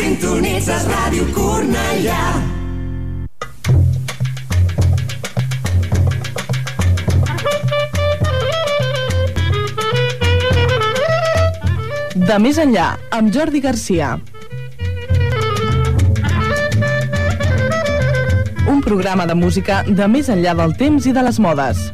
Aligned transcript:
Sintonitzes 0.00 0.86
Ràdio 0.88 1.26
Cornellà. 1.36 2.20
De 12.16 12.38
més 12.40 12.56
enllà, 12.62 12.86
amb 13.12 13.28
Jordi 13.34 13.60
Garcia. 13.60 14.14
Un 18.64 18.80
programa 18.80 19.26
de 19.28 19.36
música 19.36 19.82
de 19.84 20.08
més 20.08 20.32
enllà 20.32 20.54
del 20.62 20.72
temps 20.80 21.10
i 21.10 21.12
de 21.12 21.26
les 21.28 21.42
modes. 21.44 21.84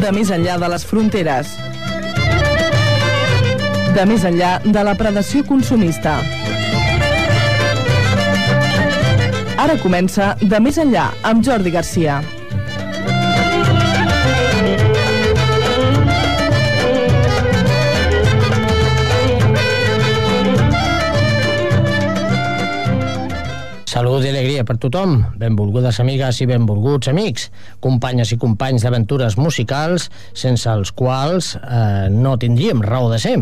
De 0.00 0.16
més 0.16 0.32
enllà 0.32 0.56
de 0.64 0.72
les 0.72 0.88
fronteres. 0.88 1.52
De 3.92 4.04
més 4.08 4.22
enllà 4.24 4.54
de 4.64 4.82
la 4.86 4.94
predació 4.96 5.42
consumista. 5.44 6.14
Ara 9.62 9.76
comença 9.82 10.32
De 10.40 10.60
més 10.64 10.80
enllà 10.80 11.10
amb 11.28 11.44
Jordi 11.44 11.74
Garcia. 11.74 12.22
Salut 23.92 24.24
i 24.24 24.30
alegria 24.30 24.62
per 24.64 24.78
tothom, 24.80 25.18
benvolgudes 25.36 25.98
amigues 26.00 26.38
i 26.40 26.46
benvolguts 26.48 27.10
amics, 27.10 27.50
companyes 27.84 28.30
i 28.32 28.38
companys 28.40 28.86
d'aventures 28.86 29.36
musicals 29.36 30.06
sense 30.32 30.64
els 30.72 30.94
quals 30.96 31.50
eh, 31.58 32.08
no 32.08 32.32
tindríem 32.40 32.80
raó 32.80 33.10
de 33.12 33.18
ser. 33.20 33.34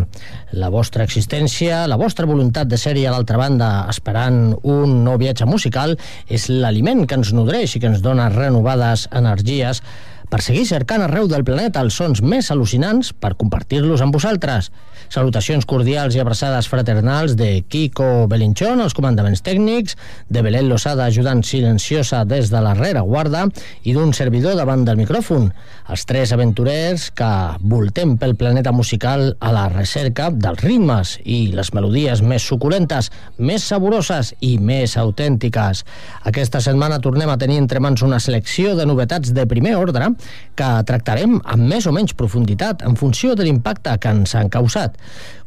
La 0.58 0.72
vostra 0.74 1.06
existència, 1.06 1.84
la 1.86 2.00
vostra 2.00 2.26
voluntat 2.26 2.66
de 2.66 2.80
ser-hi 2.82 3.06
a 3.06 3.14
l'altra 3.14 3.38
banda 3.38 3.68
esperant 3.94 4.56
un 4.66 5.04
nou 5.06 5.22
viatge 5.22 5.46
musical 5.46 5.94
és 6.26 6.48
l'aliment 6.50 7.06
que 7.06 7.20
ens 7.20 7.30
nodreix 7.30 7.76
i 7.76 7.84
que 7.84 7.92
ens 7.92 8.02
dona 8.02 8.26
renovades 8.34 9.06
energies 9.14 9.84
per 10.30 10.44
seguir 10.46 10.62
cercant 10.68 11.02
arreu 11.02 11.26
del 11.26 11.42
planeta 11.42 11.82
els 11.82 11.96
sons 11.98 12.20
més 12.22 12.52
al·lucinants 12.54 13.10
per 13.18 13.34
compartir-los 13.34 14.00
amb 14.04 14.14
vosaltres. 14.14 14.70
Salutacions 15.10 15.66
cordials 15.66 16.14
i 16.14 16.20
abraçades 16.22 16.68
fraternals 16.70 17.34
de 17.34 17.64
Kiko 17.66 18.28
Belinchón, 18.30 18.78
els 18.78 18.94
comandaments 18.94 19.42
tècnics, 19.42 19.96
de 20.30 20.44
Belén 20.46 20.68
Losada, 20.70 21.08
ajudant 21.10 21.42
silenciosa 21.42 22.22
des 22.24 22.52
de 22.52 22.60
la 22.62 22.76
guarda, 23.02 23.48
i 23.82 23.92
d'un 23.92 24.12
servidor 24.14 24.54
davant 24.54 24.84
del 24.86 25.00
micròfon. 25.00 25.50
Els 25.90 26.06
tres 26.06 26.30
aventurers 26.32 27.08
que 27.10 27.30
voltem 27.58 28.14
pel 28.16 28.36
planeta 28.38 28.70
musical 28.70 29.34
a 29.40 29.50
la 29.50 29.66
recerca 29.68 30.30
dels 30.30 30.62
ritmes 30.62 31.16
i 31.24 31.50
les 31.50 31.72
melodies 31.74 32.22
més 32.22 32.46
suculentes, 32.46 33.10
més 33.38 33.66
saboroses 33.66 34.34
i 34.38 34.58
més 34.58 34.96
autèntiques. 34.96 35.82
Aquesta 36.22 36.62
setmana 36.62 37.00
tornem 37.02 37.34
a 37.34 37.38
tenir 37.38 37.58
entre 37.58 37.82
mans 37.82 38.06
una 38.06 38.20
selecció 38.22 38.76
de 38.78 38.86
novetats 38.86 39.34
de 39.34 39.48
primer 39.50 39.74
ordre 39.74 40.14
que 40.58 40.68
tractarem 40.86 41.38
amb 41.40 41.66
més 41.70 41.86
o 41.88 41.92
menys 41.94 42.14
profunditat 42.18 42.84
en 42.86 42.96
funció 43.00 43.34
de 43.34 43.46
l'impacte 43.46 43.96
que 44.00 44.12
ens 44.12 44.34
han 44.36 44.50
causat. 44.52 44.98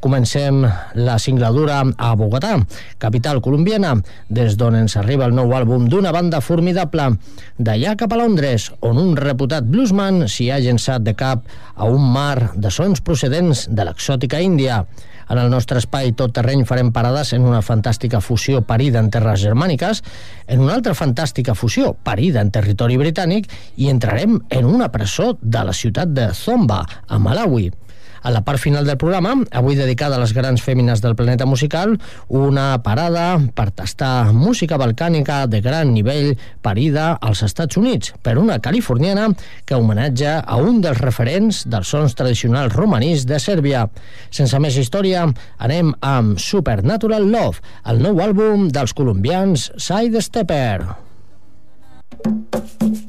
Comencem 0.03 0.63
la 0.99 1.17
singladura 1.21 1.79
a 1.83 2.13
Bogotà, 2.19 2.55
capital 2.99 3.39
colombiana, 3.45 3.93
des 4.29 4.57
d'on 4.59 4.75
ens 4.81 4.97
arriba 4.99 5.29
el 5.29 5.37
nou 5.37 5.53
àlbum 5.55 5.87
d'una 5.91 6.11
banda 6.15 6.41
formidable. 6.41 7.11
D'allà 7.57 7.95
cap 7.99 8.13
a 8.13 8.19
Londres, 8.19 8.71
on 8.81 8.99
un 8.99 9.15
reputat 9.19 9.67
bluesman 9.69 10.27
s'hi 10.27 10.49
ha 10.51 10.59
llençat 10.59 11.05
de 11.05 11.15
cap 11.15 11.45
a 11.75 11.87
un 11.89 12.11
mar 12.13 12.53
de 12.55 12.71
sons 12.73 13.01
procedents 13.01 13.67
de 13.69 13.87
l'exòtica 13.87 14.41
Índia. 14.41 14.83
En 15.29 15.39
el 15.39 15.51
nostre 15.51 15.79
espai 15.81 16.11
tot 16.17 16.33
terreny 16.35 16.65
farem 16.65 16.91
parades 16.95 17.33
en 17.37 17.45
una 17.47 17.61
fantàstica 17.61 18.21
fusió 18.21 18.61
parida 18.67 18.99
en 18.99 19.11
terres 19.13 19.41
germàniques, 19.43 20.03
en 20.47 20.63
una 20.65 20.75
altra 20.77 20.95
fantàstica 20.97 21.55
fusió 21.55 21.93
parida 21.93 22.41
en 22.41 22.51
territori 22.51 22.97
britànic 22.97 23.49
i 23.77 23.89
entrarem 23.91 24.39
en 24.49 24.65
una 24.65 24.91
presó 24.91 25.33
de 25.41 25.63
la 25.63 25.73
ciutat 25.73 26.13
de 26.13 26.31
Zomba, 26.33 26.83
a 27.07 27.19
Malawi. 27.19 27.71
A 28.23 28.31
la 28.31 28.39
part 28.41 28.59
final 28.59 28.87
del 28.87 28.95
programa, 28.95 29.33
avui 29.51 29.75
dedicada 29.75 30.15
a 30.15 30.21
les 30.21 30.31
grans 30.31 30.61
fèmines 30.63 31.01
del 31.03 31.15
planeta 31.19 31.45
musical, 31.45 31.97
una 32.31 32.77
parada 32.83 33.35
per 33.55 33.67
tastar 33.75 34.31
música 34.31 34.79
balcànica 34.79 35.41
de 35.51 35.59
gran 35.61 35.91
nivell 35.91 36.37
parida 36.63 37.17
als 37.19 37.43
Estats 37.43 37.75
Units 37.77 38.13
per 38.23 38.37
una 38.39 38.61
californiana 38.63 39.27
que 39.67 39.75
homenatja 39.75 40.37
a 40.39 40.55
un 40.55 40.79
dels 40.85 41.03
referents 41.03 41.65
dels 41.67 41.91
sons 41.91 42.15
tradicionals 42.15 42.75
romanís 42.79 43.27
de 43.27 43.43
Sèrbia. 43.43 43.89
Sense 44.31 44.59
més 44.63 44.79
història, 44.79 45.27
anem 45.59 45.91
amb 45.99 46.39
Supernatural 46.39 47.27
Love, 47.27 47.59
el 47.91 47.99
nou 48.07 48.23
àlbum 48.23 48.69
dels 48.71 48.95
colombians 48.95 49.67
Side 49.75 50.23
Stepper. 50.23 50.79
Fuego 52.23 53.02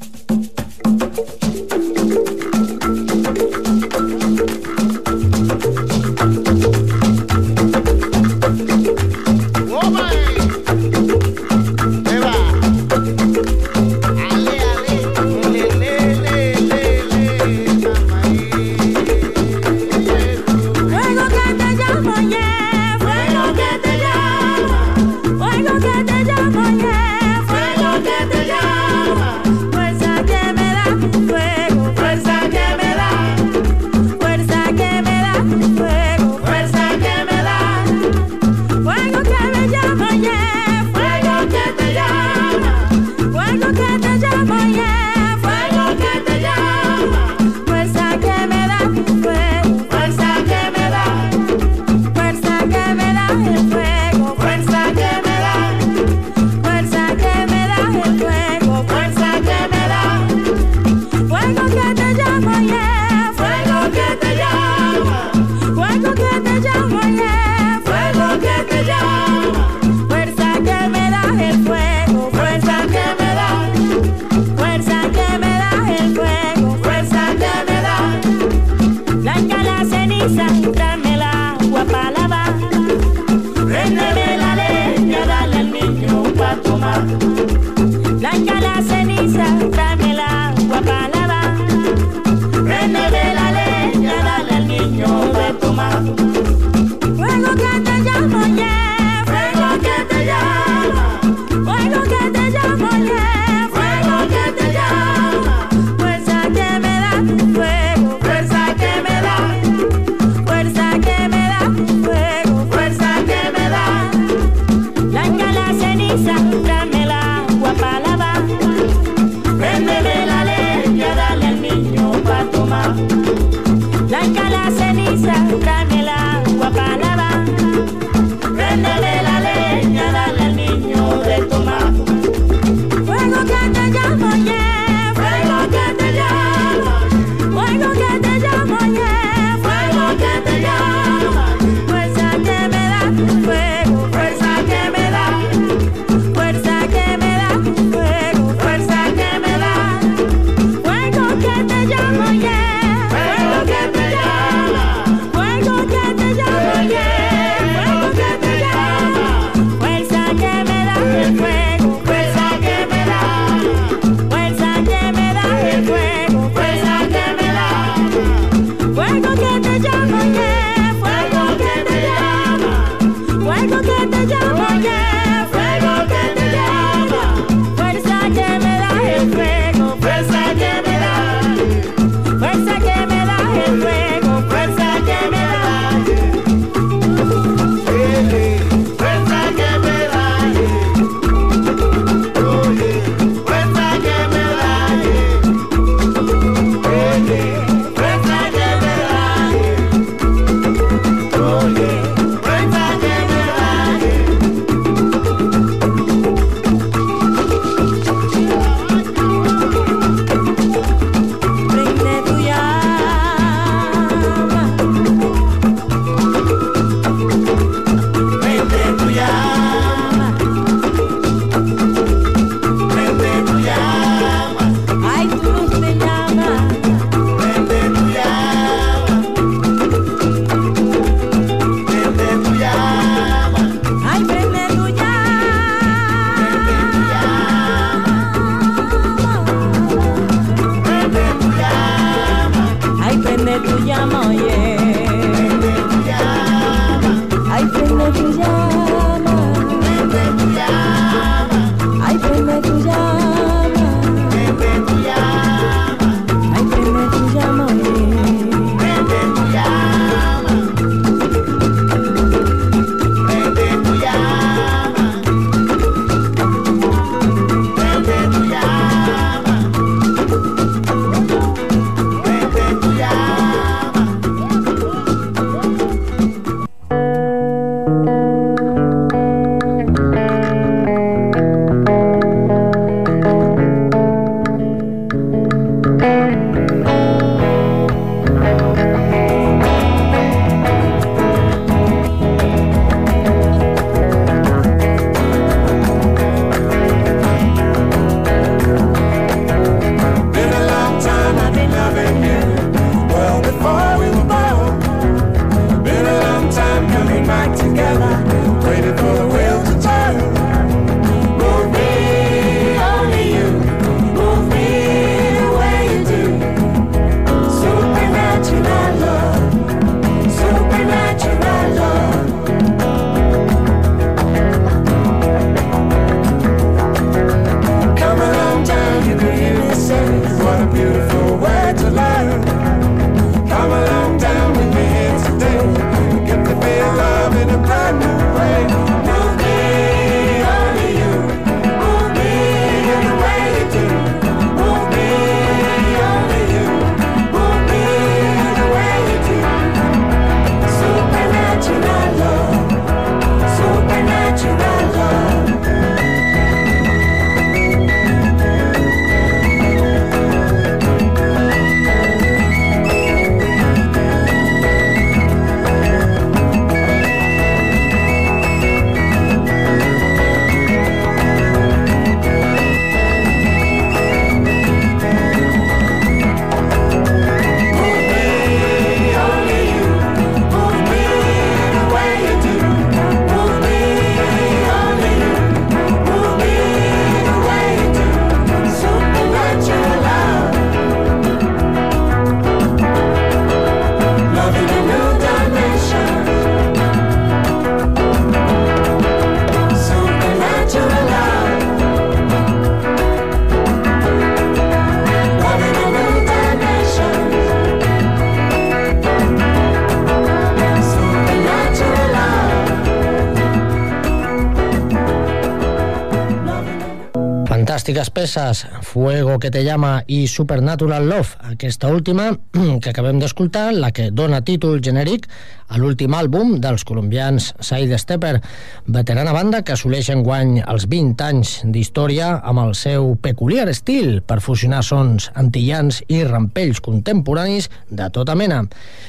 fantàstiques 417.95 418.09
peces 418.09 418.67
Fuego 418.81 419.39
que 419.39 419.51
te 419.51 419.63
llama 419.63 420.03
i 420.07 420.27
Supernatural 420.27 421.07
Love, 421.07 421.37
aquesta 421.51 421.87
última 421.87 422.33
que 422.81 422.89
acabem 422.89 423.19
d'escoltar, 423.19 423.71
la 423.73 423.91
que 423.91 424.09
dona 424.11 424.41
títol 424.43 424.81
genèric 424.83 425.29
a 425.67 425.79
l'últim 425.79 426.13
àlbum 426.13 426.59
dels 426.61 426.83
colombians 426.85 427.53
Side 427.63 427.97
Stepper, 427.97 428.41
veterana 428.85 429.31
banda 429.33 429.61
que 429.63 429.73
assoleix 429.73 430.09
en 430.11 430.23
guany 430.23 430.59
els 430.61 430.87
20 430.91 431.23
anys 431.25 431.53
d'història 431.63 432.41
amb 432.43 432.65
el 432.65 432.75
seu 432.75 433.15
peculiar 433.15 433.69
estil 433.71 434.19
per 434.21 434.41
fusionar 434.43 434.83
sons 434.83 435.31
antillans 435.33 436.03
i 436.07 436.23
rampells 436.27 436.83
contemporanis 436.83 437.69
de 437.89 438.09
tota 438.11 438.35
mena. 438.35 438.65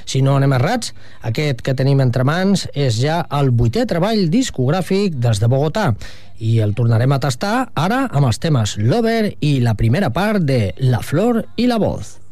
Si 0.07 0.23
no 0.23 0.37
anem 0.39 0.55
errats, 0.57 0.95
aquest 1.27 1.61
que 1.67 1.75
tenim 1.75 2.01
entre 2.01 2.25
mans 2.25 2.69
és 2.73 3.03
ja 3.03 3.25
el 3.35 3.51
vuitè 3.51 3.85
treball 3.85 4.29
discogràfic 4.31 5.19
des 5.19 5.43
de 5.43 5.51
Bogotà 5.51 5.91
i 6.39 6.59
el 6.65 6.75
tornarem 6.75 7.13
a 7.13 7.21
tastar 7.23 7.71
ara 7.75 8.05
amb 8.11 8.29
els 8.29 8.41
temes 8.43 8.77
Lover 8.79 9.37
i 9.41 9.59
la 9.65 9.75
primera 9.75 10.13
part 10.13 10.45
de 10.45 10.75
La 10.79 11.03
Flor 11.03 11.45
i 11.57 11.67
la 11.71 11.81
Voz. 11.83 12.26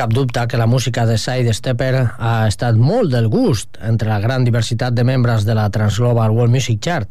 Cap 0.00 0.14
dubte 0.14 0.46
que 0.48 0.56
la 0.56 0.66
música 0.66 1.04
de 1.04 1.18
Side 1.18 1.52
Stepper 1.52 1.94
ha 2.16 2.46
estat 2.48 2.78
molt 2.80 3.10
del 3.12 3.26
gust 3.28 3.76
entre 3.84 4.08
la 4.08 4.16
gran 4.22 4.46
diversitat 4.46 4.94
de 4.96 5.04
membres 5.04 5.44
de 5.44 5.52
la 5.52 5.66
Transglobal 5.68 6.32
World 6.32 6.54
Music 6.54 6.78
Chart, 6.80 7.10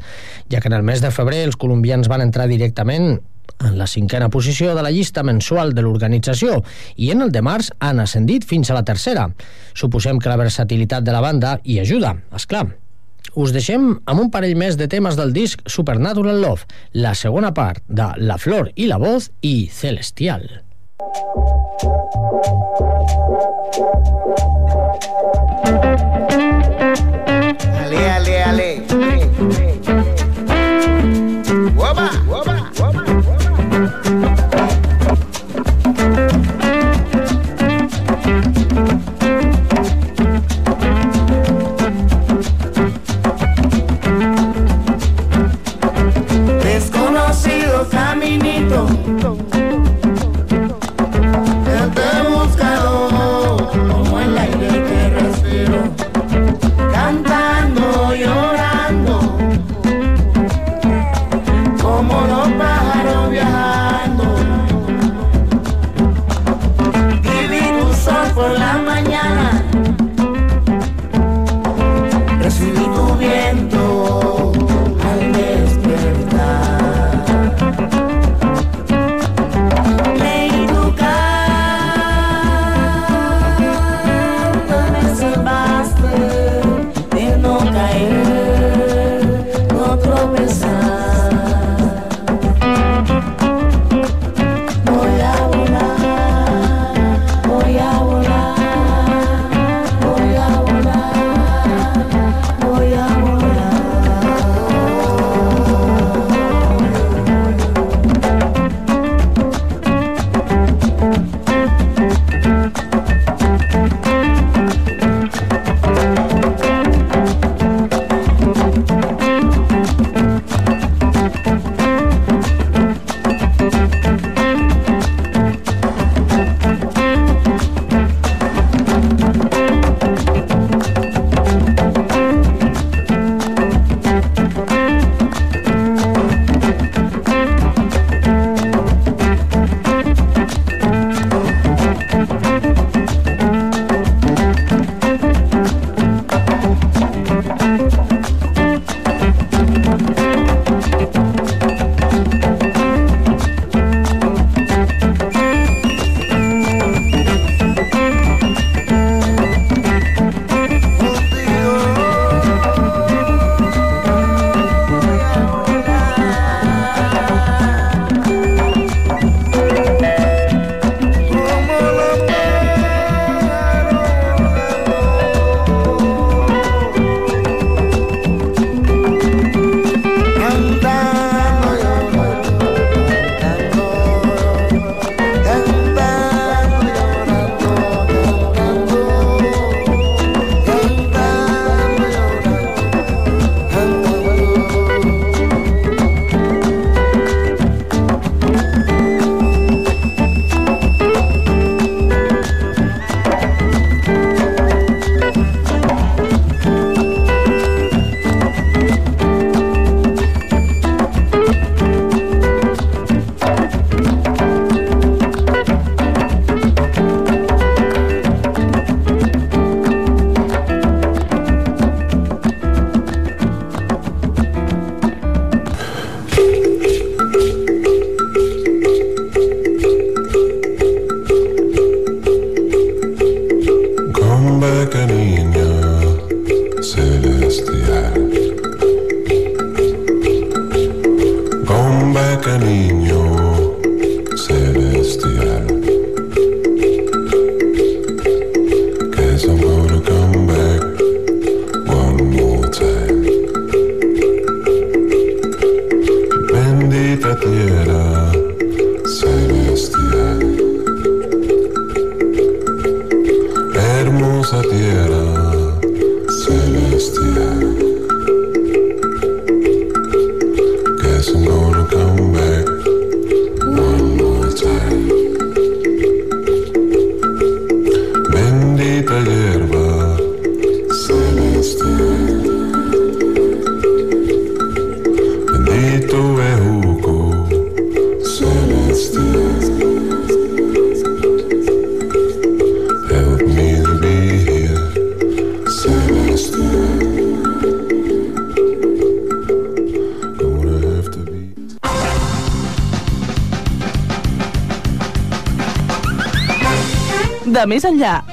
ja 0.50 0.58
que 0.58 0.72
en 0.72 0.74
el 0.74 0.82
mes 0.82 1.04
de 1.04 1.12
febrer 1.14 1.44
els 1.46 1.58
colombians 1.62 2.08
van 2.10 2.24
entrar 2.26 2.48
directament 2.50 3.20
en 3.60 3.76
la 3.78 3.86
cinquena 3.86 4.32
posició 4.34 4.74
de 4.74 4.82
la 4.82 4.90
llista 4.90 5.22
mensual 5.22 5.76
de 5.78 5.84
l'organització 5.86 6.64
i 6.96 7.12
en 7.14 7.22
el 7.22 7.30
de 7.30 7.44
març 7.46 7.70
han 7.78 8.02
ascendit 8.02 8.48
fins 8.50 8.72
a 8.72 8.78
la 8.80 8.86
tercera. 8.88 9.28
Suposem 9.78 10.18
que 10.18 10.32
la 10.32 10.40
versatilitat 10.42 11.06
de 11.06 11.14
la 11.14 11.22
banda 11.22 11.60
hi 11.66 11.78
ajuda, 11.84 12.16
és 12.34 12.48
clar. 12.50 12.64
Us 13.38 13.54
deixem 13.54 13.92
amb 14.10 14.24
un 14.24 14.32
parell 14.34 14.58
més 14.58 14.80
de 14.82 14.88
temes 14.90 15.20
del 15.20 15.36
disc 15.36 15.62
Supernatural 15.70 16.42
Love, 16.42 16.66
la 16.98 17.14
segona 17.14 17.54
part 17.54 17.86
de 17.86 18.10
La 18.18 18.40
Flor 18.42 18.74
i 18.74 18.90
la 18.90 18.98
Voz 18.98 19.30
i 19.46 19.70
Celestial. 19.70 20.50
Ale, 27.80 28.12
ale, 28.16 28.44
ale. 28.44 28.79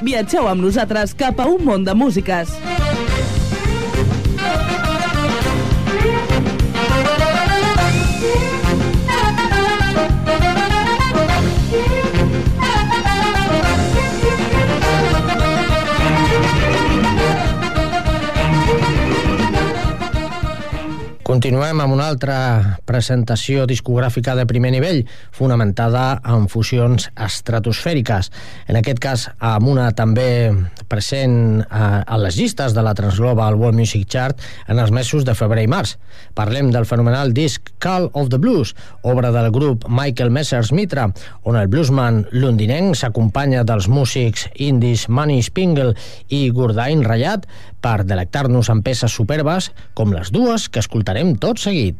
Viatgeu 0.06 0.46
amb 0.46 0.62
nosaltres 0.62 1.16
cap 1.18 1.40
a 1.42 1.48
un 1.50 1.64
món 1.66 1.82
de 1.82 1.94
músiques. 1.98 2.52
Continuem 21.46 21.78
amb 21.78 21.94
una 21.94 22.08
altra 22.10 22.36
presentació 22.90 23.68
discogràfica 23.70 24.32
de 24.34 24.48
primer 24.50 24.72
nivell, 24.74 25.04
fonamentada 25.30 26.16
en 26.26 26.48
fusions 26.50 27.04
estratosfèriques. 27.22 28.32
En 28.66 28.80
aquest 28.80 28.98
cas, 28.98 29.28
amb 29.38 29.70
una 29.70 29.84
també 29.94 30.26
present 30.90 31.62
a, 31.70 32.02
a 32.02 32.18
les 32.18 32.34
llistes 32.34 32.74
de 32.74 32.82
la 32.82 32.96
Transglobal 32.98 33.54
World 33.60 33.78
Music 33.78 34.08
Chart 34.10 34.42
en 34.66 34.82
els 34.82 34.90
mesos 34.90 35.22
de 35.22 35.36
febrer 35.38 35.68
i 35.68 35.70
març. 35.70 35.94
Parlem 36.34 36.72
del 36.74 36.88
fenomenal 36.90 37.30
disc 37.30 37.70
Call 37.78 38.10
of 38.18 38.32
the 38.34 38.42
Blues, 38.42 38.74
obra 39.06 39.30
del 39.30 39.52
grup 39.54 39.86
Michael 39.86 40.34
Messers 40.34 40.74
Mitra, 40.74 41.06
on 41.46 41.54
el 41.62 41.70
bluesman 41.70 42.24
londinenc 42.34 42.98
s'acompanya 42.98 43.62
dels 43.62 43.86
músics 43.86 44.48
indis 44.58 45.06
Manny 45.06 45.38
Spingle 45.46 45.94
i 46.26 46.48
Gurdain 46.50 47.06
Rayat 47.06 47.46
per 47.86 48.00
delectar-nos 48.02 48.66
amb 48.72 48.82
peces 48.82 49.14
superbes 49.14 49.70
com 49.96 50.12
les 50.12 50.28
dues 50.34 50.68
que 50.68 50.82
escoltarem 50.84 51.34
tot 51.40 51.62
seguit. 51.62 51.96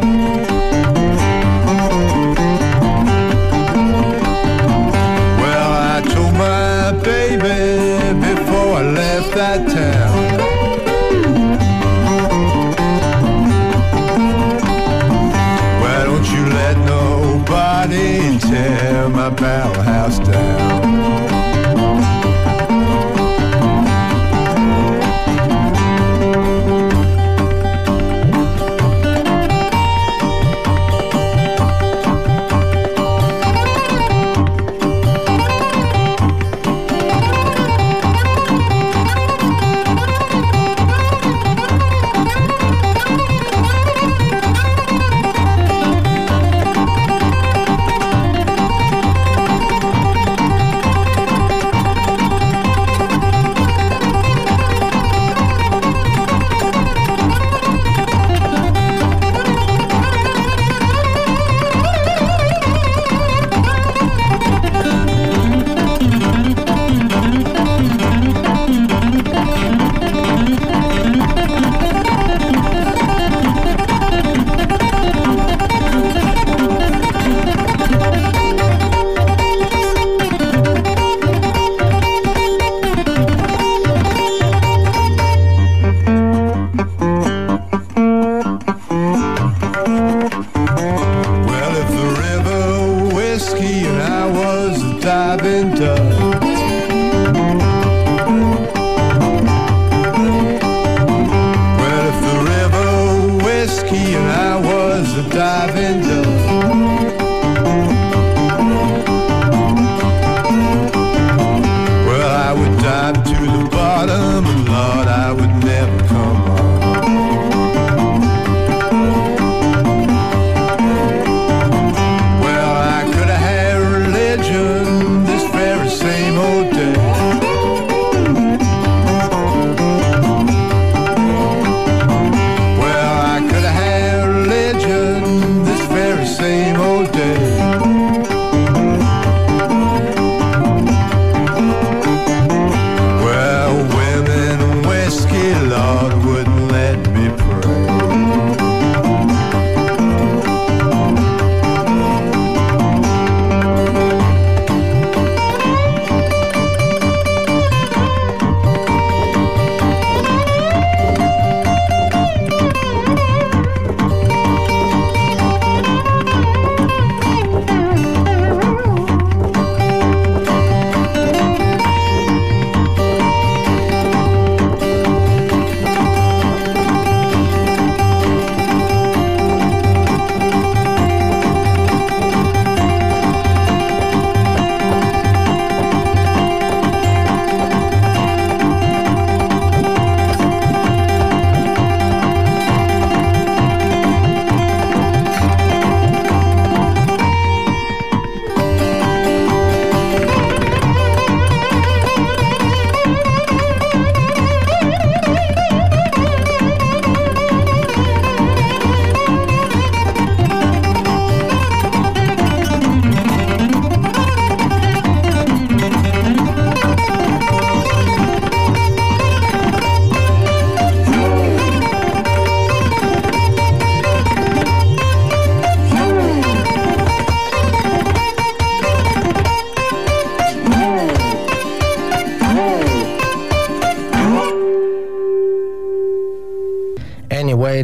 Música 0.00 0.51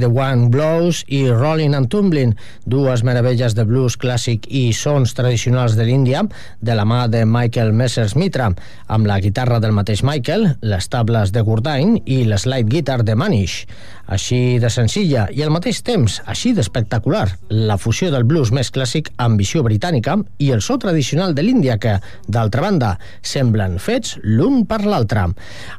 The 0.09 0.14
One 0.14 0.49
Blows 0.49 1.05
i 1.09 1.29
Rolling 1.29 1.75
and 1.75 1.90
Tumbling, 1.90 2.35
dues 2.64 3.03
meravelles 3.05 3.53
de 3.53 3.66
blues 3.68 3.99
clàssic 4.01 4.47
i 4.49 4.71
sons 4.73 5.12
tradicionals 5.12 5.75
de 5.77 5.85
l'Índia, 5.85 6.23
de 6.64 6.77
la 6.79 6.87
mà 6.88 7.03
de 7.12 7.27
Michael 7.29 7.75
Messersmitra, 7.77 8.47
amb 8.88 9.09
la 9.11 9.18
guitarra 9.21 9.59
del 9.61 9.75
mateix 9.77 10.01
Michael, 10.09 10.47
les 10.64 10.88
tables 10.88 11.35
de 11.35 11.42
Gurdain 11.44 11.99
i 12.07 12.23
l'slide 12.25 12.73
guitar 12.73 13.03
de 13.05 13.18
Manish. 13.21 13.66
Així 14.09 14.57
de 14.62 14.71
senzilla 14.73 15.27
i 15.29 15.44
al 15.44 15.53
mateix 15.53 15.83
temps 15.85 16.23
així 16.25 16.55
d'espectacular, 16.57 17.27
la 17.53 17.77
fusió 17.77 18.09
del 18.14 18.25
blues 18.25 18.49
més 18.49 18.73
clàssic 18.73 19.12
amb 19.21 19.37
visió 19.37 19.61
britànica 19.66 20.16
i 20.40 20.55
el 20.57 20.64
so 20.64 20.79
tradicional 20.81 21.37
de 21.37 21.44
l'Índia 21.44 21.77
que, 21.77 21.99
d'altra 22.25 22.64
banda, 22.64 22.94
semblen 23.21 23.77
fets 23.77 24.16
l'un 24.25 24.64
per 24.64 24.87
l'altre. 24.87 25.29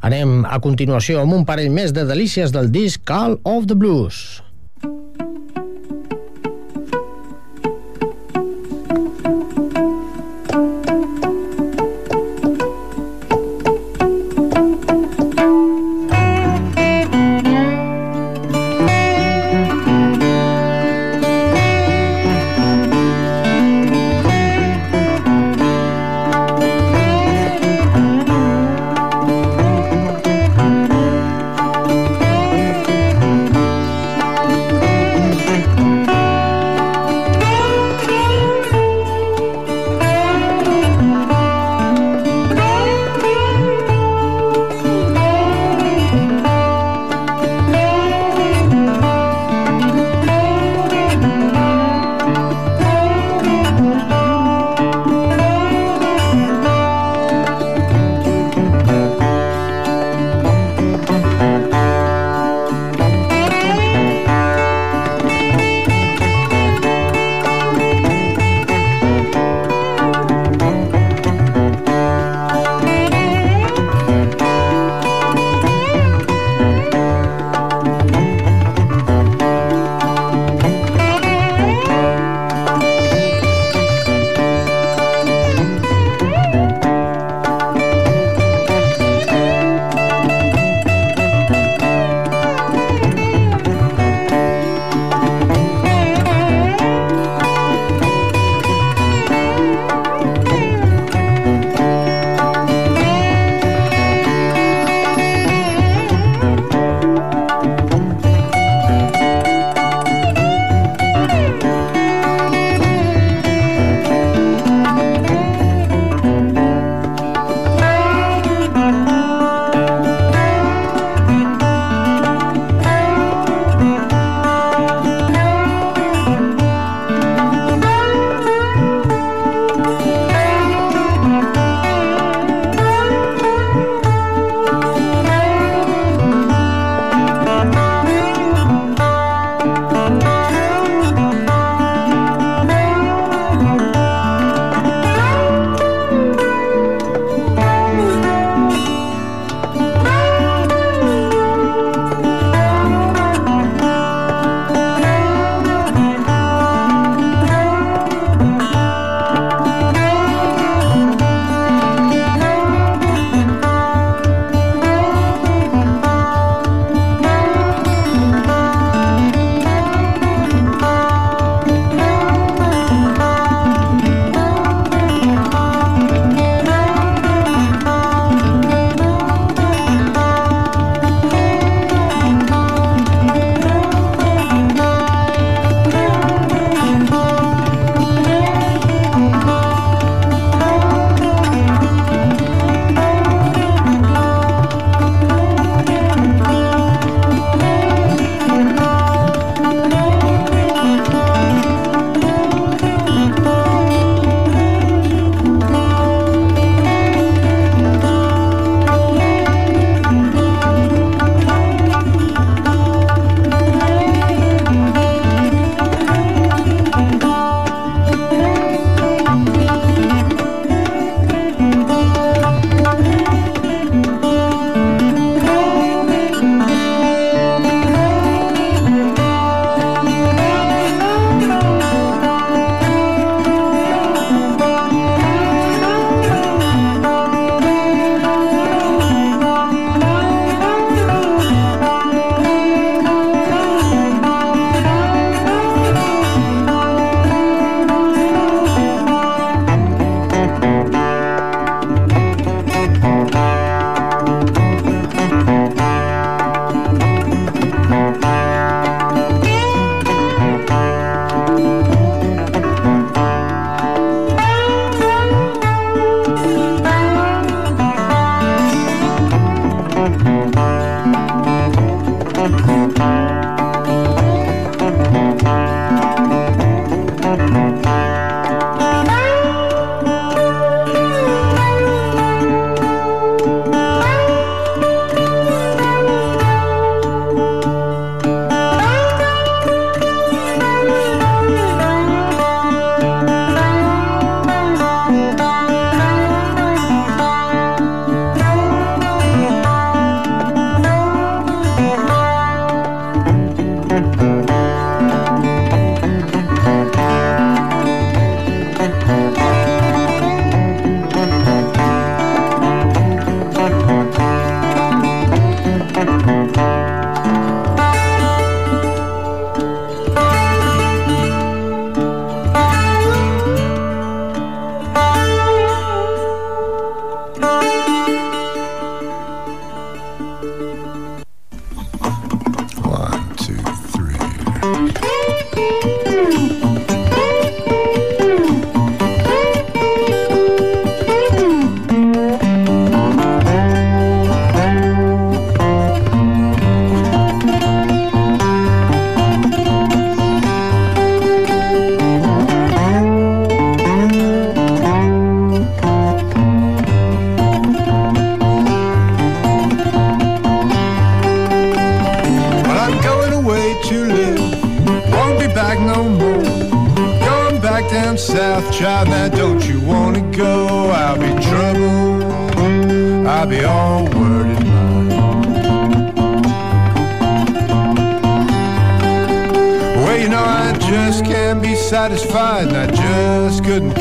Anem 0.06 0.44
a 0.46 0.62
continuació 0.62 1.24
amb 1.24 1.40
un 1.40 1.50
parell 1.50 1.74
més 1.74 1.98
de 1.98 2.06
delícies 2.06 2.54
del 2.54 2.70
disc 2.70 3.02
Call 3.10 3.40
of 3.42 3.66
the 3.66 3.80
Blues. 3.80 4.19
Adiós. 4.20 4.49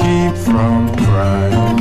Keep 0.03 0.35
from 0.37 0.95
crying. 0.97 1.77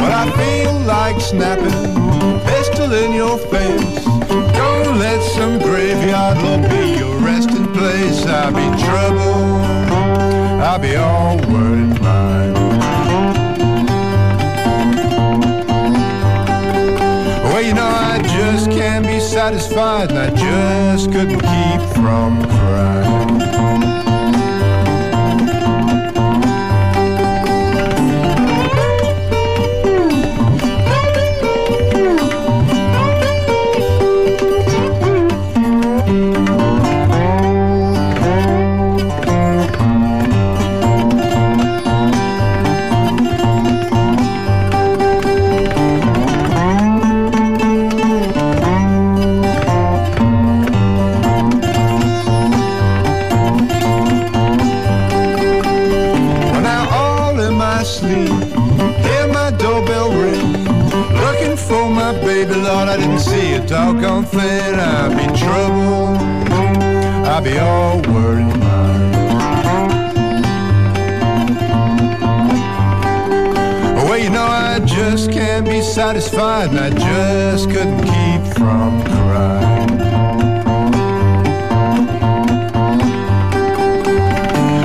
But 0.00 0.12
I 0.22 0.24
feel 0.40 0.74
like 0.80 1.20
snapping, 1.20 2.40
pistol 2.46 2.92
in 2.92 3.12
your 3.12 3.38
face. 3.38 4.04
Don't 4.60 4.98
let 4.98 5.20
some 5.36 5.58
graveyard 5.58 6.38
law 6.38 6.58
be 6.68 6.98
your 6.98 7.16
resting 7.20 7.66
place. 7.72 8.24
I'll 8.26 8.52
be 8.52 8.66
trouble, 8.84 9.34
I'll 10.62 10.78
be 10.78 10.96
all 10.96 11.36
word 11.52 12.00
mine. 12.00 12.54
Well, 17.44 17.62
you 17.62 17.74
know 17.74 17.86
I 17.86 18.20
just 18.22 18.70
can't 18.70 19.06
be 19.06 19.18
satisfied, 19.20 20.10
and 20.10 20.18
I 20.18 20.30
just 20.30 21.10
couldn't 21.10 21.40
keep 21.40 21.80
from 21.96 22.47
right. 22.78 23.17
Doggone. 64.38 64.80
I'll 64.80 65.10
be 65.10 65.26
trouble, 65.38 66.16
I'll 67.26 67.42
be 67.42 67.58
all 67.58 68.00
worried. 68.02 68.46
Well, 74.04 74.18
you 74.18 74.30
know 74.30 74.46
I 74.46 74.80
just 74.84 75.30
can't 75.32 75.66
be 75.66 75.82
satisfied, 75.82 76.70
and 76.70 76.78
I 76.78 76.90
just 76.90 77.70
couldn't 77.70 77.98
keep 77.98 78.54
from 78.54 79.02
crying. 79.04 79.98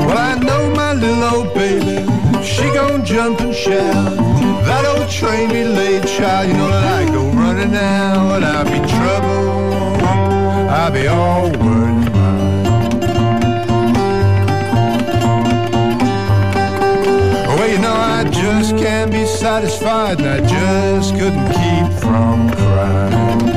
Well, 0.05 0.17
I 0.17 0.35
know 0.39 0.69
my 0.75 0.93
little 0.93 1.23
old 1.23 1.53
baby, 1.53 2.05
she 2.43 2.63
gon' 2.73 3.05
jump 3.05 3.39
and 3.41 3.55
shout. 3.55 4.17
That 4.65 4.85
old 4.85 5.09
train 5.09 5.49
delayed 5.49 6.05
child, 6.07 6.47
you 6.49 6.53
know 6.55 6.67
that 6.67 7.07
I 7.07 7.11
go 7.11 7.25
running 7.29 7.71
now, 7.71 8.35
and 8.35 8.45
I'll 8.45 8.65
be 8.65 8.79
be 10.93 11.07
all 11.07 11.49
worried 11.53 12.11
mine. 12.13 12.99
Well, 17.47 17.67
you 17.67 17.79
know 17.79 17.91
I 17.91 18.23
just 18.29 18.77
can't 18.77 19.11
be 19.11 19.25
satisfied, 19.25 20.19
and 20.21 20.29
I 20.29 20.39
just 20.47 21.15
couldn't 21.15 21.47
keep 21.47 21.99
from 21.99 22.51
crying. 22.51 23.52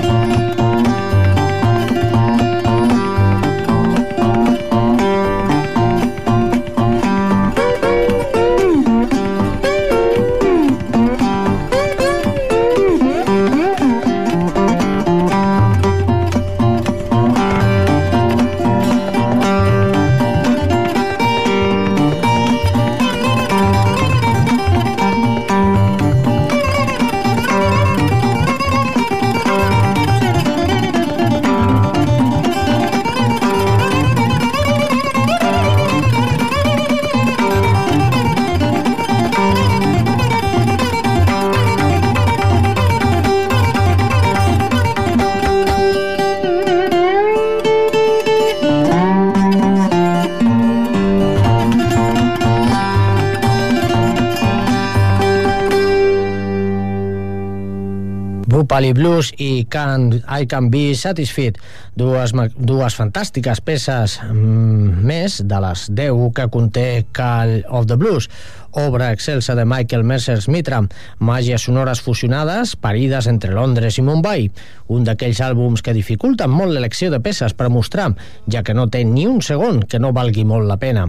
Bupali 58.77 58.93
Blues 58.93 59.33
i 59.39 59.64
Can, 59.70 60.22
I 60.29 60.45
Can 60.45 60.68
Be 60.68 60.95
Satisfied, 60.95 61.57
dues, 61.97 62.35
dues 62.61 62.97
fantàstiques 62.99 63.62
peces 63.64 64.18
mm, 64.20 65.01
més 65.01 65.39
de 65.49 65.61
les 65.64 65.85
10 65.97 66.27
que 66.37 66.45
conté 66.53 66.85
Call 67.16 67.62
of 67.72 67.87
the 67.89 67.97
Blues, 67.97 68.29
obra 68.77 69.14
excelsa 69.16 69.55
de 69.57 69.64
Michael 69.64 70.05
Mercer 70.05 70.37
Mitra, 70.53 70.83
màgies 71.24 71.64
sonores 71.64 72.05
fusionades, 72.05 72.77
parides 72.77 73.31
entre 73.33 73.57
Londres 73.57 73.97
i 73.97 74.05
Mumbai, 74.05 74.51
un 74.93 75.09
d'aquells 75.09 75.41
àlbums 75.41 75.81
que 75.81 75.97
dificulten 75.97 76.53
molt 76.53 76.77
l'elecció 76.77 77.09
de 77.09 77.22
peces 77.24 77.57
per 77.57 77.72
mostrar, 77.72 78.11
ja 78.45 78.61
que 78.61 78.77
no 78.77 78.91
té 78.93 79.07
ni 79.09 79.24
un 79.24 79.41
segon 79.41 79.87
que 79.89 80.03
no 80.05 80.12
valgui 80.12 80.45
molt 80.45 80.68
la 80.68 80.77
pena. 80.77 81.09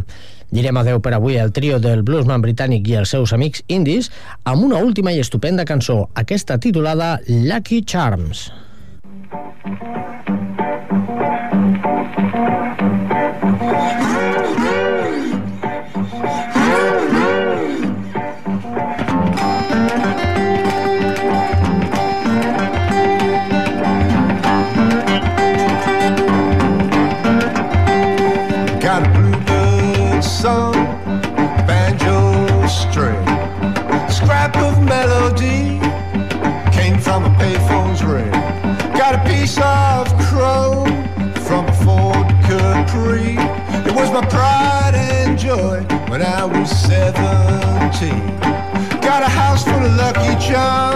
Direm 0.52 0.78
adeu 0.80 1.02
per 1.04 1.14
avui 1.18 1.36
al 1.40 1.52
trio 1.52 1.80
del 1.84 2.04
bluesman 2.08 2.44
britànic 2.44 2.88
i 2.88 2.96
els 3.02 3.12
seus 3.12 3.34
amics 3.36 3.66
indis 3.68 4.12
amb 4.44 4.64
una 4.70 4.80
última 4.80 5.12
i 5.12 5.20
estupenda 5.20 5.66
cançó, 5.68 6.06
aquesta 6.16 6.58
titulada 6.58 7.18
Lucky 7.28 7.84
Charms. 7.84 8.48
Got 12.38 12.67
when 46.18 46.26
I 46.26 46.46
was 46.46 46.70
seventeen. 46.72 48.40
Got 49.02 49.22
a 49.22 49.30
house 49.30 49.64
full 49.64 49.86
of 49.86 49.96
lucky 49.98 50.34
charms, 50.44 50.87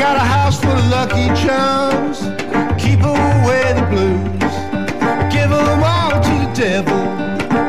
Got 0.00 0.16
a 0.16 0.20
house 0.20 0.58
full 0.58 0.70
of 0.70 0.86
lucky 0.86 1.26
charms. 1.44 2.20
Keep 2.82 3.00
away 3.00 3.64
the 3.76 3.86
blues. 3.90 4.54
Give 5.30 5.50
them 5.50 5.82
all 5.84 6.12
to 6.12 6.34
the 6.42 6.50
devil 6.54 7.02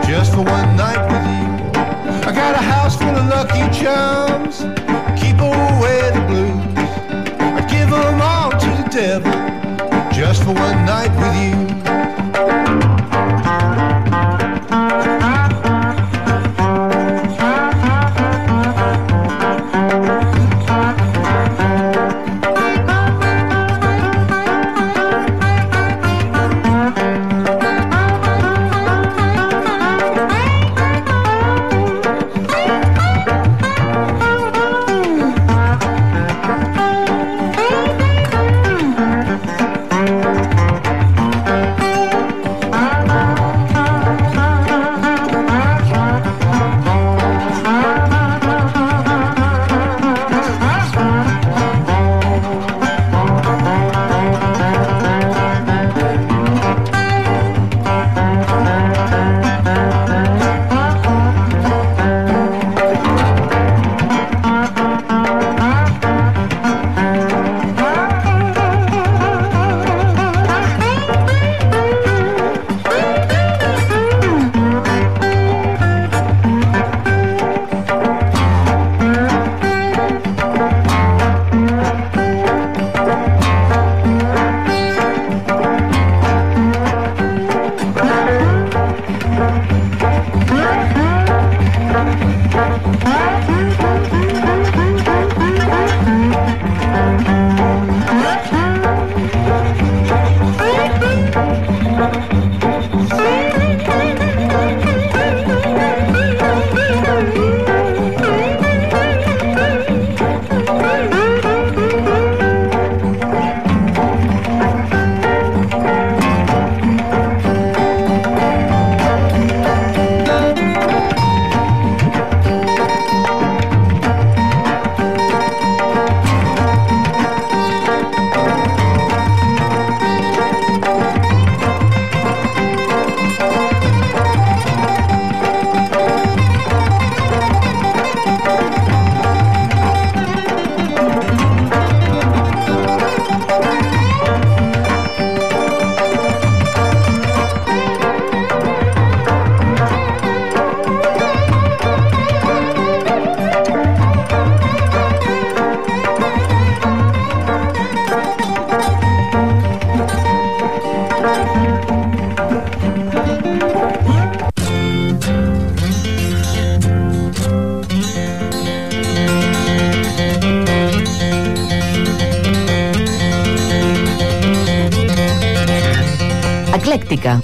just 0.07 0.31
for 0.31 0.43
one 0.43 0.77
night 0.77 1.01
with 1.11 1.27
you. 1.35 1.47
I 2.25 2.31
got 2.33 2.55
a 2.55 2.63
house 2.63 2.95
full 2.95 3.09
of 3.09 3.27
lucky 3.27 3.67
charms. 3.77 4.61
Keep 5.21 5.39
away 5.39 5.99
the 6.15 6.23
blues. 6.29 6.89
I 7.59 7.67
give 7.69 7.89
them 7.89 8.21
all 8.21 8.51
to 8.51 8.69
the 8.81 8.87
devil 8.89 9.33
just 10.13 10.43
for 10.43 10.53
one 10.53 10.85
night 10.85 11.11
with 11.19 11.35
you. 11.35 11.60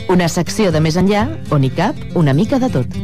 Una 0.09 0.27
secció 0.31 0.71
de 0.71 0.79
més 0.83 0.95
enllà 0.99 1.27
on 1.51 1.65
hi 1.67 1.71
cap 1.75 1.97
una 2.15 2.33
mica 2.33 2.59
de 2.63 2.69
tot. 2.71 2.99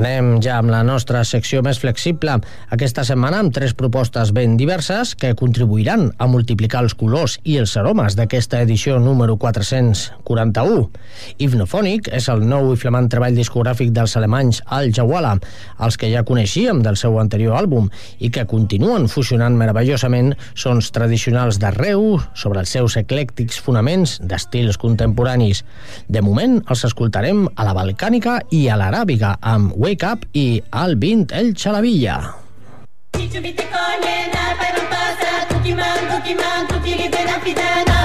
Anem 0.00 0.38
ja 0.40 0.54
amb 0.60 0.70
la 0.72 0.80
nostra 0.86 1.20
secció 1.28 1.60
més 1.66 1.80
flexible. 1.82 2.38
Aquesta 2.72 3.02
setmana 3.04 3.40
amb 3.42 3.52
tres 3.52 3.74
propostes 3.76 4.30
ben 4.32 4.54
diverses 4.56 5.16
que 5.18 5.34
contribuiran 5.36 6.06
a 6.16 6.28
multiplicar 6.30 6.84
els 6.86 6.94
colors 6.96 7.34
i 7.44 7.58
els 7.60 7.74
aromes 7.76 8.16
d'aquesta 8.16 8.62
edició 8.64 8.96
número 9.02 9.36
441. 9.36 10.86
Hipnofònic 11.40 12.10
és 12.12 12.28
el 12.32 12.42
nou 12.44 12.74
i 12.74 12.78
flamant 12.78 13.08
treball 13.10 13.36
discogràfic 13.36 13.94
dels 13.96 14.16
alemanys 14.20 14.60
Al 14.76 14.90
Jawala, 14.94 15.32
els 15.80 15.96
que 15.96 16.10
ja 16.12 16.24
coneixíem 16.28 16.82
del 16.84 16.98
seu 17.00 17.16
anterior 17.22 17.56
àlbum 17.56 17.88
i 18.20 18.30
que 18.34 18.46
continuen 18.50 19.08
fusionant 19.08 19.56
meravellosament 19.56 20.34
sons 20.54 20.90
tradicionals 20.92 21.60
d'arreu 21.62 22.18
sobre 22.34 22.60
els 22.60 22.74
seus 22.76 22.98
eclèctics 23.00 23.60
fonaments 23.64 24.18
d'estils 24.20 24.76
contemporanis. 24.80 25.64
De 26.08 26.20
moment 26.20 26.60
els 26.68 26.84
escoltarem 26.90 27.46
a 27.56 27.68
la 27.68 27.76
balcànica 27.76 28.40
i 28.52 28.66
a 28.68 28.76
l'aràbiga 28.80 29.36
amb 29.40 29.72
Wake 29.80 30.12
Up 30.12 30.28
i 30.36 30.60
Al 30.70 30.98
Vint 31.00 31.32
El 31.32 31.54
Chalavilla. 31.54 32.20
Tu 33.12 33.40
vi 33.40 33.52
te 33.52 33.64
tu 35.62 35.76
man, 35.76 36.22
tu 36.24 36.34
man, 36.34 36.66
tu. 36.68 37.99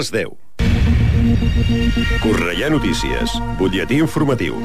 les 0.00 0.10
10. 0.12 0.28
Correia 2.22 2.70
Notícies, 2.72 3.34
butlletí 3.58 3.98
informatiu. 4.00 4.56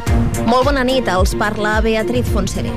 Molt 0.48 0.70
bona 0.70 0.86
nit, 0.88 1.10
els 1.12 1.36
parla 1.36 1.82
Beatriz 1.84 2.30
Fonseré. 2.32 2.72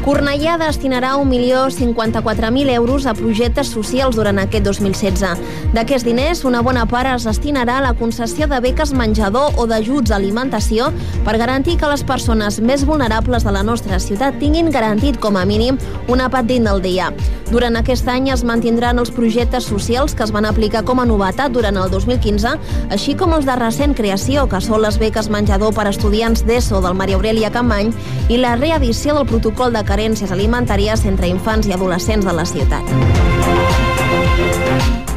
Cornellà 0.00 0.56
destinarà 0.58 1.12
1.054.000 1.20 2.72
euros 2.72 3.04
a 3.06 3.12
projectes 3.14 3.68
socials 3.68 4.16
durant 4.16 4.40
aquest 4.40 4.64
2016. 4.64 5.42
D'aquests 5.74 6.06
diners, 6.08 6.40
una 6.48 6.62
bona 6.64 6.86
part 6.88 7.12
es 7.12 7.26
destinarà 7.28 7.78
a 7.78 7.84
la 7.84 7.92
concessió 7.94 8.48
de 8.48 8.60
beques 8.64 8.94
menjador 8.96 9.60
o 9.60 9.68
d'ajuts 9.70 10.10
a 10.10 10.16
alimentació 10.16 10.88
per 11.24 11.36
garantir 11.38 11.76
que 11.78 11.92
les 11.92 12.04
persones 12.04 12.58
més 12.64 12.86
vulnerables 12.88 13.44
de 13.44 13.52
la 13.52 13.62
nostra 13.62 14.00
ciutat 14.00 14.40
tinguin 14.40 14.72
garantit 14.72 15.20
com 15.20 15.36
a 15.36 15.44
mínim 15.44 15.78
un 16.08 16.24
àpat 16.24 16.48
digne 16.48 16.72
al 16.72 16.80
dia. 16.82 17.12
Durant 17.50 17.74
aquest 17.80 18.06
any 18.06 18.28
es 18.30 18.44
mantindran 18.46 19.00
els 19.02 19.10
projectes 19.10 19.66
socials 19.66 20.14
que 20.14 20.22
es 20.22 20.30
van 20.30 20.46
aplicar 20.46 20.84
com 20.86 21.02
a 21.02 21.06
novetat 21.08 21.50
durant 21.50 21.80
el 21.82 21.90
2015, 21.90 22.52
així 22.94 23.16
com 23.18 23.34
els 23.34 23.48
de 23.48 23.56
recent 23.58 23.96
creació, 23.98 24.46
que 24.46 24.62
són 24.62 24.84
les 24.84 25.00
beques 25.02 25.30
menjador 25.34 25.74
per 25.74 25.88
estudiants 25.90 26.44
d'ESO 26.46 26.78
del 26.84 26.94
Maria 26.94 27.18
Aurelia 27.18 27.50
Campany 27.50 27.90
i 28.30 28.38
la 28.38 28.54
reedició 28.54 29.18
del 29.18 29.26
protocol 29.26 29.74
de 29.74 29.82
carències 29.82 30.30
alimentàries 30.30 31.02
entre 31.10 31.26
infants 31.34 31.66
i 31.66 31.74
adolescents 31.74 32.26
de 32.30 32.38
la 32.38 32.46
ciutat. 32.46 32.86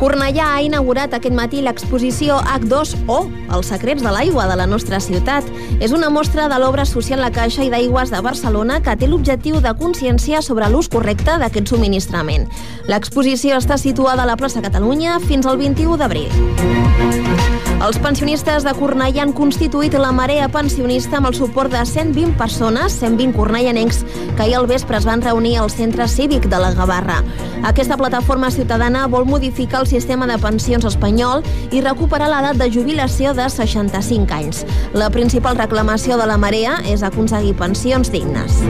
Cornellà 0.04 0.50
ha 0.52 0.60
inaugurat 0.60 1.14
aquest 1.16 1.32
matí 1.32 1.62
l'exposició 1.64 2.36
H2O, 2.58 3.20
els 3.56 3.70
secrets 3.72 4.04
de 4.04 4.12
l'aigua 4.12 4.50
de 4.50 4.58
la 4.60 4.66
nostra 4.68 5.00
ciutat. 5.00 5.48
És 5.80 5.96
una 5.96 6.10
mostra 6.12 6.50
de 6.52 6.58
l'obra 6.60 6.84
social 6.84 7.24
La 7.24 7.32
Caixa 7.32 7.64
i 7.64 7.72
d'Aigües 7.72 8.12
de 8.12 8.20
Barcelona 8.20 8.82
que 8.84 8.98
té 9.00 9.08
l'objectiu 9.08 9.64
de 9.64 9.72
conscienciar 9.80 10.44
sobre 10.44 10.68
l'ús 10.68 10.92
correcte 10.92 11.40
d'aquest 11.40 11.72
subministrament. 11.72 12.50
L'exposició 12.92 13.56
està 13.64 13.80
situada 13.80 14.28
a 14.28 14.32
la 14.34 14.36
plaça 14.36 14.60
Catalunya 14.66 15.22
fins 15.24 15.48
al 15.48 15.56
21 15.64 15.96
d'abril. 15.96 17.63
Els 17.84 17.98
pensionistes 18.00 18.64
de 18.64 18.72
Cornellà 18.78 19.26
han 19.26 19.34
constituït 19.36 19.98
la 20.00 20.14
marea 20.16 20.46
pensionista 20.48 21.18
amb 21.18 21.28
el 21.28 21.36
suport 21.36 21.74
de 21.74 21.82
120 21.84 22.38
persones, 22.40 22.96
120 23.02 23.36
cornellanencs, 23.36 24.06
que 24.38 24.46
ahir 24.46 24.56
al 24.56 24.70
vespre 24.72 24.96
es 25.02 25.04
van 25.04 25.22
reunir 25.22 25.58
al 25.60 25.68
centre 25.74 26.08
cívic 26.08 26.48
de 26.48 26.62
la 26.64 26.72
Gavarra. 26.78 27.20
Aquesta 27.68 28.00
plataforma 28.00 28.52
ciutadana 28.56 29.04
vol 29.12 29.28
modificar 29.28 29.84
el 29.84 29.92
sistema 29.92 30.28
de 30.32 30.40
pensions 30.40 30.88
espanyol 30.88 31.44
i 31.76 31.84
recuperar 31.84 32.32
l'edat 32.32 32.64
de 32.64 32.72
jubilació 32.72 33.36
de 33.36 33.50
65 33.52 34.32
anys. 34.32 34.64
La 34.96 35.12
principal 35.12 35.60
reclamació 35.60 36.16
de 36.16 36.32
la 36.32 36.40
marea 36.40 36.80
és 36.88 37.04
aconseguir 37.04 37.58
pensions 37.60 38.16
dignes. 38.16 38.64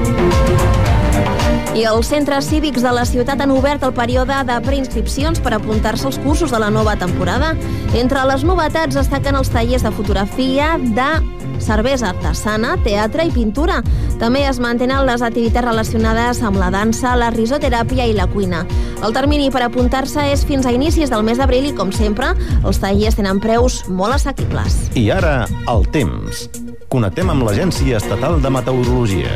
I 1.74 1.88
els 1.90 2.06
centres 2.06 2.46
cívics 2.46 2.84
de 2.86 2.92
la 2.94 3.02
ciutat 3.02 3.40
han 3.42 3.50
obert 3.50 3.82
el 3.82 3.96
període 3.98 4.36
de 4.46 4.58
preinscripcions 4.62 5.40
per 5.42 5.56
apuntar-se 5.56 6.06
als 6.06 6.20
cursos 6.22 6.52
de 6.54 6.60
la 6.62 6.70
nova 6.70 6.94
temporada. 7.02 7.56
Entre 7.98 8.22
les 8.30 8.44
novetats 8.46 8.94
destaquen 8.94 9.34
els 9.40 9.50
tallers 9.50 9.82
de 9.82 9.92
fotografia, 9.98 10.76
de 10.78 11.08
cervesa 11.64 12.12
artesana, 12.12 12.76
teatre 12.86 13.26
i 13.26 13.34
pintura. 13.34 13.80
També 14.22 14.44
es 14.46 14.60
mantenen 14.62 15.02
les 15.08 15.26
activitats 15.26 15.66
relacionades 15.66 16.44
amb 16.46 16.62
la 16.62 16.70
dansa, 16.70 17.16
la 17.18 17.32
risoteràpia 17.34 18.06
i 18.06 18.14
la 18.14 18.30
cuina. 18.30 18.68
El 19.02 19.18
termini 19.18 19.50
per 19.50 19.66
apuntar-se 19.66 20.30
és 20.30 20.46
fins 20.46 20.70
a 20.70 20.76
inicis 20.78 21.10
del 21.10 21.26
mes 21.26 21.42
d'abril 21.42 21.72
i, 21.72 21.74
com 21.74 21.90
sempre, 21.92 22.36
els 22.62 22.84
tallers 22.84 23.18
tenen 23.18 23.42
preus 23.42 23.82
molt 23.90 24.20
assequibles. 24.20 24.78
I 24.94 25.10
ara, 25.10 25.48
el 25.74 25.90
temps. 25.90 26.46
Connectem 26.94 27.34
amb 27.34 27.50
l'Agència 27.50 27.98
Estatal 27.98 28.38
de 28.44 28.54
Meteorologia. 28.54 29.34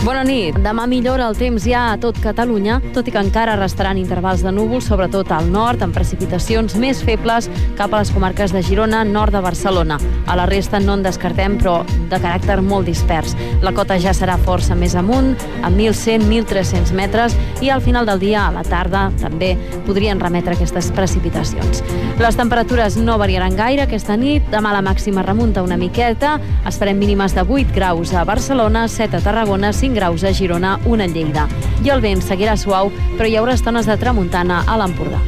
Bona 0.00 0.22
nit. 0.24 0.56
Demà 0.64 0.86
millora 0.88 1.26
el 1.28 1.34
temps 1.36 1.66
ja 1.68 1.82
a 1.90 1.96
tot 2.00 2.16
Catalunya, 2.24 2.78
tot 2.94 3.04
i 3.04 3.12
que 3.12 3.20
encara 3.20 3.52
restaran 3.58 3.98
intervals 4.00 4.40
de 4.40 4.48
núvols, 4.48 4.86
sobretot 4.88 5.28
al 5.36 5.50
nord, 5.52 5.82
amb 5.84 5.92
precipitacions 5.92 6.72
més 6.80 7.02
febles 7.04 7.50
cap 7.76 7.92
a 7.92 8.00
les 8.00 8.12
comarques 8.14 8.54
de 8.56 8.62
Girona, 8.64 9.02
nord 9.04 9.36
de 9.36 9.42
Barcelona. 9.44 9.98
A 10.24 10.38
la 10.40 10.46
resta 10.48 10.80
no 10.80 10.94
en 10.96 11.04
descartem, 11.04 11.58
però 11.60 11.82
de 11.84 12.16
caràcter 12.16 12.62
molt 12.64 12.88
dispers. 12.88 13.36
La 13.60 13.74
cota 13.76 13.98
ja 14.00 14.14
serà 14.16 14.38
força 14.40 14.72
més 14.72 14.96
amunt, 14.96 15.34
a 15.60 15.68
1.100-1.300 15.68 16.96
metres, 16.96 17.36
i 17.60 17.68
al 17.68 17.84
final 17.84 18.08
del 18.08 18.24
dia, 18.24 18.46
a 18.46 18.56
la 18.56 18.64
tarda, 18.64 19.10
també 19.20 19.52
podrien 19.84 20.20
remetre 20.20 20.56
aquestes 20.56 20.88
precipitacions. 20.96 21.84
Les 22.20 22.40
temperatures 22.40 22.96
no 22.96 23.18
variaran 23.20 23.54
gaire 23.56 23.84
aquesta 23.84 24.16
nit. 24.16 24.48
Demà 24.52 24.72
la 24.72 24.82
màxima 24.84 25.22
remunta 25.24 25.62
una 25.64 25.78
miqueta. 25.80 26.34
Esperem 26.68 26.98
mínimes 27.00 27.36
de 27.36 27.44
8 27.44 27.72
graus 27.76 28.12
a 28.12 28.24
Barcelona, 28.28 28.88
7 28.88 29.16
a 29.16 29.24
Tarragona, 29.24 29.72
5 29.72 29.89
graus 29.94 30.24
a 30.24 30.32
Girona, 30.32 30.78
1 30.84 31.02
a 31.04 31.08
Lleida. 31.08 31.48
I 31.84 31.90
el 31.94 32.00
vent 32.00 32.22
seguirà 32.22 32.56
suau, 32.56 32.90
però 33.16 33.28
hi 33.28 33.36
haurà 33.40 33.54
estones 33.58 33.86
de 33.88 33.96
tramuntana 34.00 34.64
a 34.66 34.76
l'Empordà. 34.80 35.20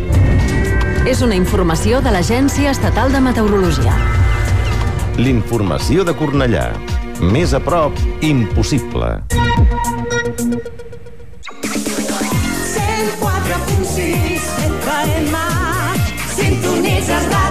És 1.09 1.23
una 1.27 1.35
informació 1.35 2.01
de 2.01 2.13
l'Agència 2.15 2.71
Estatal 2.71 3.13
de 3.13 3.21
Meteorologia. 3.21 3.95
L'informació 5.19 6.05
de 6.09 6.15
Cornellà. 6.17 6.71
Més 7.21 7.53
a 7.55 7.61
prop, 7.61 7.93
impossible. 8.23 9.19
104.6 12.73 14.51
FM 14.81 15.35
Sintonitzes 16.33 17.25
Ràdio 17.29 17.42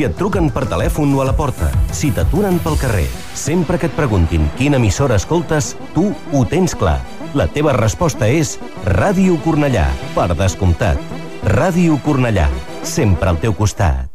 Si 0.00 0.06
et 0.08 0.14
truquen 0.16 0.46
per 0.48 0.62
telèfon 0.64 1.10
o 1.12 1.18
a 1.20 1.26
la 1.28 1.34
porta, 1.36 1.66
si 1.92 2.08
t'aturen 2.16 2.56
pel 2.64 2.78
carrer, 2.80 3.04
sempre 3.36 3.76
que 3.76 3.84
et 3.90 3.92
preguntin 3.92 4.46
quina 4.56 4.78
emissora 4.80 5.18
escoltes, 5.20 5.74
tu 5.92 6.06
ho 6.32 6.40
tens 6.48 6.72
clar. 6.72 6.94
La 7.36 7.44
teva 7.52 7.74
resposta 7.76 8.24
és 8.24 8.54
Ràdio 8.86 9.36
Cornellà, 9.44 9.84
per 10.14 10.30
descomptat. 10.38 10.96
Ràdio 11.44 11.98
Cornellà, 12.00 12.46
sempre 12.80 13.28
al 13.28 13.42
teu 13.44 13.52
costat. 13.52 14.08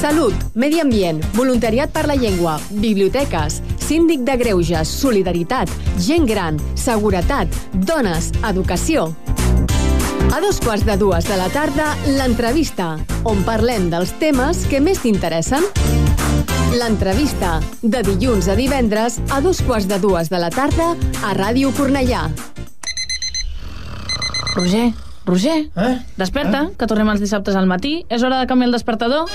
Salut, 0.00 0.48
medi 0.56 0.80
ambient, 0.80 1.20
voluntariat 1.36 1.92
per 1.92 2.06
la 2.08 2.16
llengua, 2.16 2.56
biblioteques, 2.70 3.60
síndic 3.84 4.24
de 4.24 4.40
greuges, 4.40 4.88
solidaritat, 4.88 5.68
gent 6.00 6.24
gran, 6.24 6.56
seguretat, 6.88 7.52
dones, 7.74 8.32
educació. 8.48 9.10
A 10.28 10.40
dos 10.40 10.60
quarts 10.60 10.84
de 10.84 10.96
dues 11.00 11.24
de 11.24 11.36
la 11.40 11.48
tarda, 11.48 11.94
l'entrevista, 12.18 12.98
on 13.24 13.40
parlem 13.46 13.88
dels 13.88 14.12
temes 14.20 14.60
que 14.68 14.80
més 14.84 15.00
t'interessen. 15.00 15.64
L'entrevista, 16.76 17.56
de 17.80 18.02
dilluns 18.04 18.50
a 18.52 18.56
divendres, 18.58 19.18
a 19.32 19.40
dos 19.40 19.62
quarts 19.64 19.88
de 19.88 19.96
dues 20.02 20.28
de 20.28 20.40
la 20.42 20.50
tarda, 20.52 20.92
a 21.24 21.32
Ràdio 21.38 21.72
Cornellà. 21.72 22.26
Roger, 24.52 24.92
Roger, 25.24 25.58
eh? 25.72 25.94
desperta, 26.20 26.66
que 26.76 26.90
tornem 26.90 27.08
els 27.14 27.24
dissabtes 27.24 27.56
al 27.56 27.66
matí. 27.70 28.02
És 28.12 28.22
hora 28.22 28.42
de 28.42 28.50
canviar 28.52 28.68
el 28.68 28.76
despertador. 28.76 29.32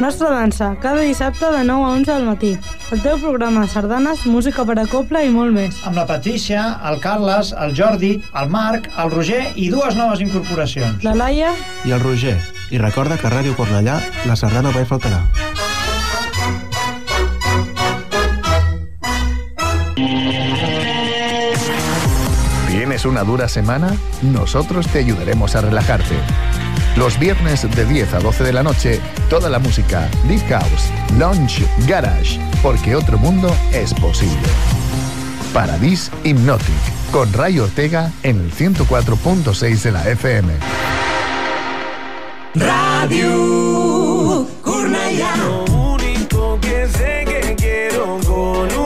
Nostra 0.00 0.30
dansa, 0.30 0.76
cada 0.80 1.00
dissabte 1.00 1.46
de 1.46 1.64
9 1.64 1.84
a 1.84 1.88
11 1.88 2.12
del 2.12 2.24
matí. 2.26 2.58
El 2.90 3.00
teu 3.00 3.18
programa 3.18 3.62
de 3.62 3.68
sardanes, 3.68 4.26
música 4.26 4.64
per 4.66 4.76
a 4.82 4.86
coble 4.90 5.22
i 5.24 5.30
molt 5.30 5.54
més. 5.54 5.78
Amb 5.86 5.96
la 5.96 6.04
Patricia, 6.06 6.64
el 6.90 6.98
Carles, 7.00 7.54
el 7.54 7.76
Jordi, 7.78 8.12
el 8.34 8.50
Marc, 8.50 8.90
el 8.98 9.10
Roger 9.14 9.44
i 9.54 9.70
dues 9.70 9.94
noves 9.96 10.20
incorporacions. 10.20 11.04
La 11.06 11.14
Laia... 11.14 11.54
I 11.86 11.94
el 11.94 12.02
Roger. 12.02 12.36
I 12.74 12.82
recorda 12.82 13.16
que 13.16 13.30
a 13.30 13.32
Ràdio 13.32 13.54
Cornellà 13.54 14.00
la 14.26 14.36
sardana 14.36 14.74
mai 14.74 14.84
faltarà. 14.84 15.22
¿Tienes 22.68 23.06
una 23.06 23.22
dura 23.22 23.48
semana? 23.48 23.94
Nosotros 24.22 24.88
te 24.88 24.98
ayudaremos 24.98 25.54
a 25.54 25.62
relajarte. 25.62 26.18
Los 26.96 27.18
viernes 27.18 27.68
de 27.74 27.84
10 27.84 28.14
a 28.14 28.18
12 28.20 28.44
de 28.44 28.52
la 28.52 28.62
noche, 28.62 29.00
toda 29.28 29.50
la 29.50 29.58
música, 29.58 30.08
Deep 30.28 30.48
House, 30.48 30.90
Lounge, 31.18 31.66
Garage, 31.88 32.38
porque 32.62 32.94
otro 32.94 33.18
mundo 33.18 33.54
es 33.72 33.92
posible. 33.94 34.48
Paradis 35.52 36.10
Hypnotic, 36.22 36.74
con 37.10 37.32
Ray 37.32 37.58
Ortega 37.58 38.12
en 38.22 38.38
el 38.40 38.52
104.6 38.52 39.82
de 39.82 39.92
la 39.92 40.08
FM. 40.08 40.52
Radio 42.54 44.46
Cornellà 44.62 45.36
Lo 45.36 45.64
único 45.64 46.60
que 46.60 46.86
sé 46.86 47.24
que 47.26 47.56
quiero 47.56 48.20
con 48.24 48.83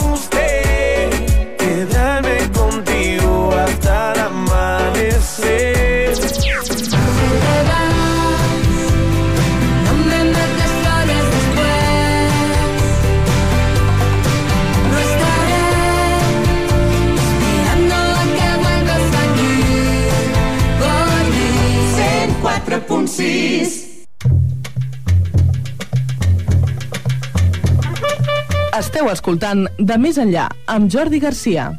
anuncis. 23.09 23.87
Esteu 28.79 29.09
escoltant 29.11 29.67
De 29.79 29.97
Més 29.99 30.19
Enllà, 30.21 30.49
amb 30.71 30.91
Jordi 30.93 31.19
Garcia. 31.23 31.73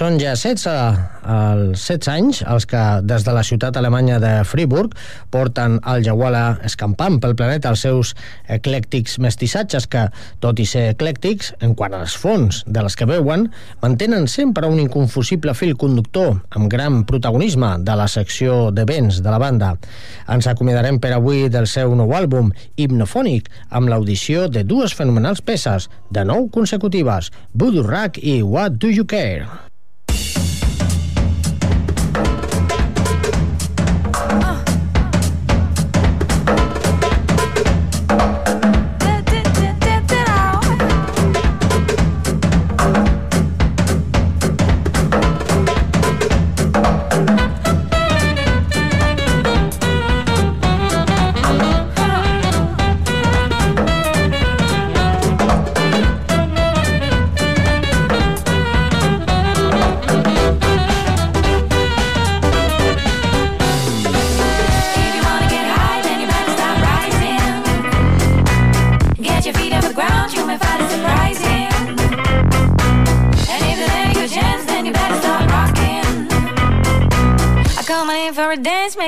Són 0.00 0.14
ja 0.16 0.30
16, 0.32 1.00
els 1.28 1.82
16 1.84 2.06
anys 2.08 2.38
els 2.48 2.64
que 2.64 2.80
des 3.04 3.24
de 3.26 3.34
la 3.36 3.42
ciutat 3.44 3.76
alemanya 3.76 4.16
de 4.22 4.30
Friburg 4.48 4.94
porten 5.28 5.76
al 5.84 6.00
Jawala 6.06 6.54
escampant 6.64 7.18
pel 7.20 7.36
planeta 7.36 7.68
els 7.68 7.82
seus 7.84 8.14
eclèctics 8.48 9.18
mestissatges 9.20 9.84
que, 9.92 10.06
tot 10.40 10.56
i 10.56 10.64
ser 10.64 10.86
eclèctics, 10.94 11.52
en 11.60 11.76
quant 11.76 11.92
a 11.92 12.00
les 12.00 12.16
fonts 12.16 12.62
de 12.64 12.86
les 12.86 12.96
que 12.96 13.10
veuen, 13.12 13.50
mantenen 13.84 14.24
sempre 14.24 14.72
un 14.72 14.80
inconfusible 14.80 15.52
fil 15.52 15.76
conductor 15.76 16.38
amb 16.56 16.72
gran 16.72 17.02
protagonisme 17.04 17.74
de 17.84 18.00
la 18.00 18.08
secció 18.08 18.70
de 18.72 18.88
vents 18.88 19.20
de 19.20 19.28
la 19.28 19.44
banda. 19.44 19.74
Ens 20.32 20.48
acomiadarem 20.48 20.96
per 20.96 21.12
avui 21.12 21.50
del 21.52 21.68
seu 21.68 21.92
nou 21.92 22.16
àlbum, 22.16 22.54
Hipnofònic, 22.80 23.52
amb 23.68 23.92
l'audició 23.92 24.48
de 24.48 24.64
dues 24.64 24.96
fenomenals 24.96 25.44
peces, 25.44 25.92
de 26.08 26.24
nou 26.24 26.48
consecutives, 26.48 27.34
Voodoo 27.52 27.84
Rack 27.84 28.16
i 28.24 28.40
What 28.40 28.80
Do 28.80 28.88
You 28.88 29.04
Care? 29.04 29.68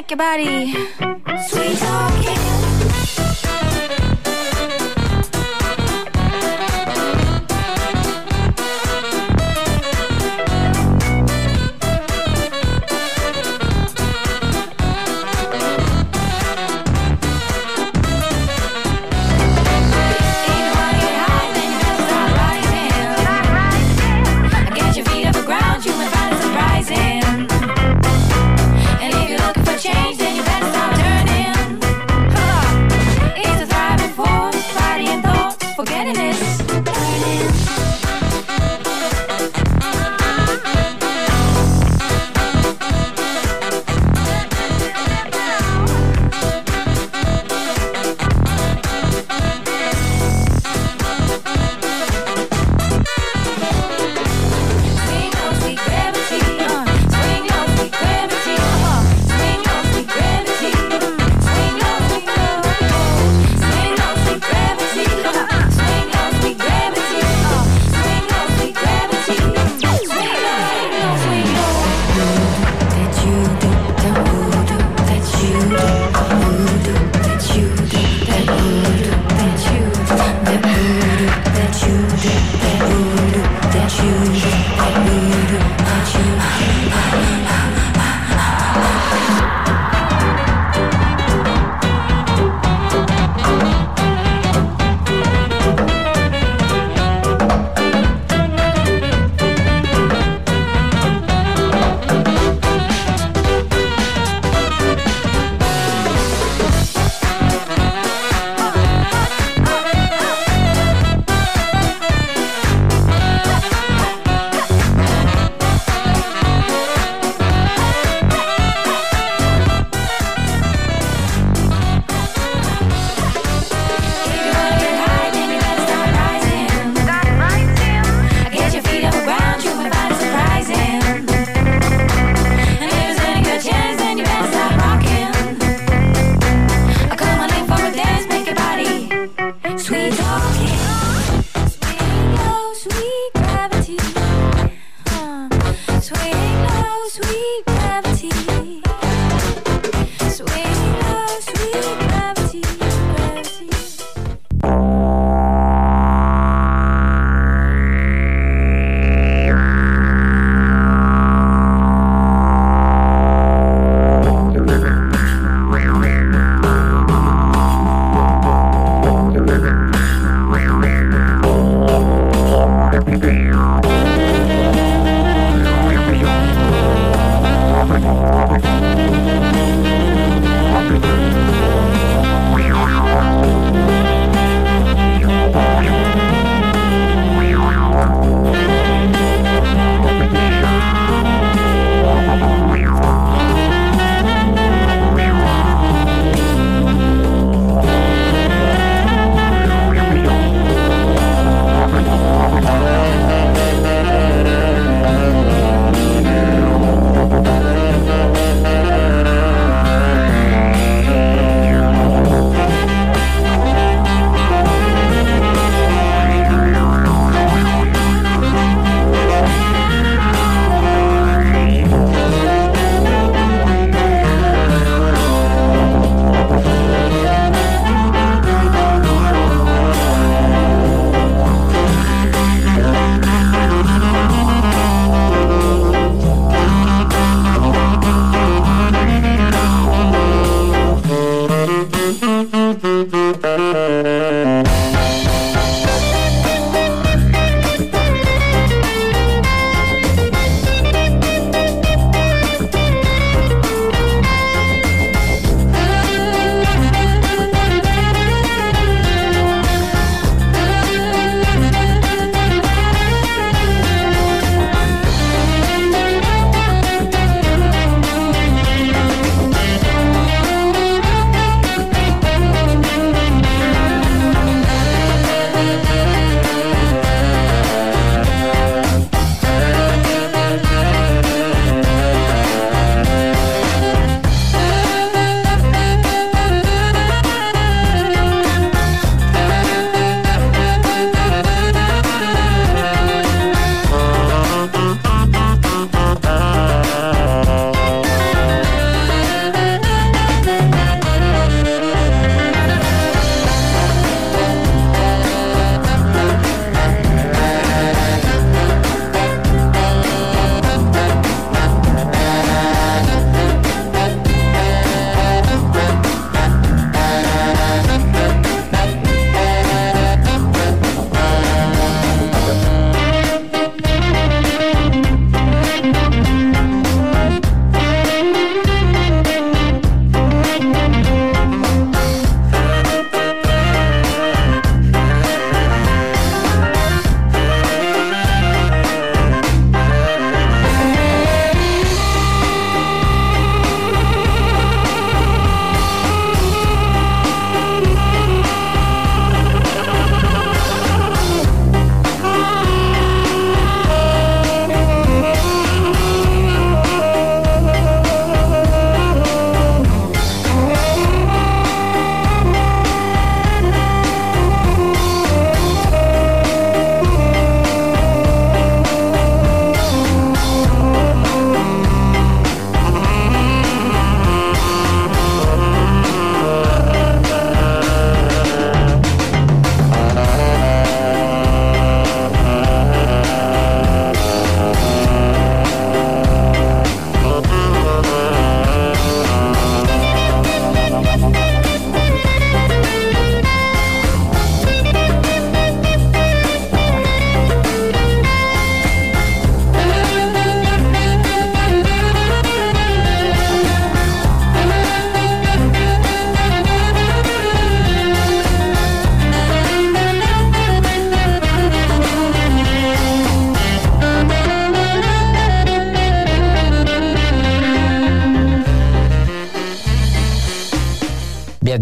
shake 0.02 0.10
your 0.10 0.18
body. 0.18 0.88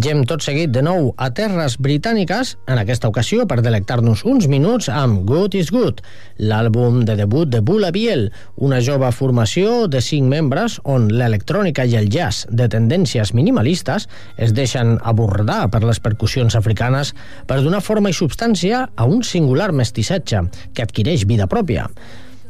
Viatgem 0.00 0.22
tot 0.24 0.40
seguit 0.40 0.70
de 0.72 0.80
nou 0.80 1.10
a 1.20 1.26
terres 1.36 1.74
britàniques, 1.76 2.54
en 2.72 2.78
aquesta 2.80 3.10
ocasió 3.10 3.44
per 3.44 3.58
delectar-nos 3.60 4.22
uns 4.24 4.46
minuts 4.48 4.86
amb 4.88 5.26
Good 5.28 5.58
is 5.60 5.68
Good, 5.74 6.00
l'àlbum 6.40 7.02
de 7.04 7.18
debut 7.18 7.50
de 7.52 7.60
Bula 7.60 7.90
Biel, 7.92 8.30
una 8.56 8.78
jove 8.80 9.10
formació 9.12 9.90
de 9.92 10.00
cinc 10.00 10.24
membres 10.32 10.78
on 10.88 11.10
l'electrònica 11.12 11.84
i 11.84 11.98
el 12.00 12.08
jazz 12.08 12.48
de 12.48 12.70
tendències 12.72 13.34
minimalistes 13.36 14.08
es 14.40 14.56
deixen 14.56 14.96
abordar 15.04 15.66
per 15.68 15.82
les 15.84 16.00
percussions 16.00 16.56
africanes 16.56 17.12
per 17.44 17.60
donar 17.60 17.84
forma 17.84 18.08
i 18.08 18.16
substància 18.16 18.86
a 18.96 19.04
un 19.04 19.20
singular 19.20 19.68
mestissatge 19.76 20.46
que 20.72 20.88
adquireix 20.88 21.28
vida 21.28 21.44
pròpia. 21.44 21.90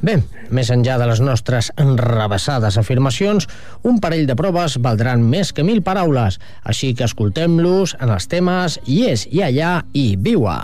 Bé, 0.00 0.16
més 0.48 0.70
enllà 0.72 0.96
de 1.00 1.06
les 1.10 1.20
nostres 1.20 1.68
enrabassades 1.80 2.78
afirmacions, 2.80 3.46
un 3.84 4.00
parell 4.00 4.26
de 4.28 4.36
proves 4.38 4.78
valdran 4.80 5.20
més 5.20 5.52
que 5.52 5.66
mil 5.66 5.82
paraules, 5.84 6.40
així 6.64 6.94
que 6.96 7.04
escoltem-los 7.08 7.96
en 8.00 8.16
els 8.16 8.28
temes 8.32 8.80
Yes, 8.88 9.28
Ja, 9.28 9.52
Ja 9.52 9.80
i 9.92 10.14
Viua. 10.16 10.60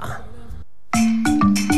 Thank 0.96 1.75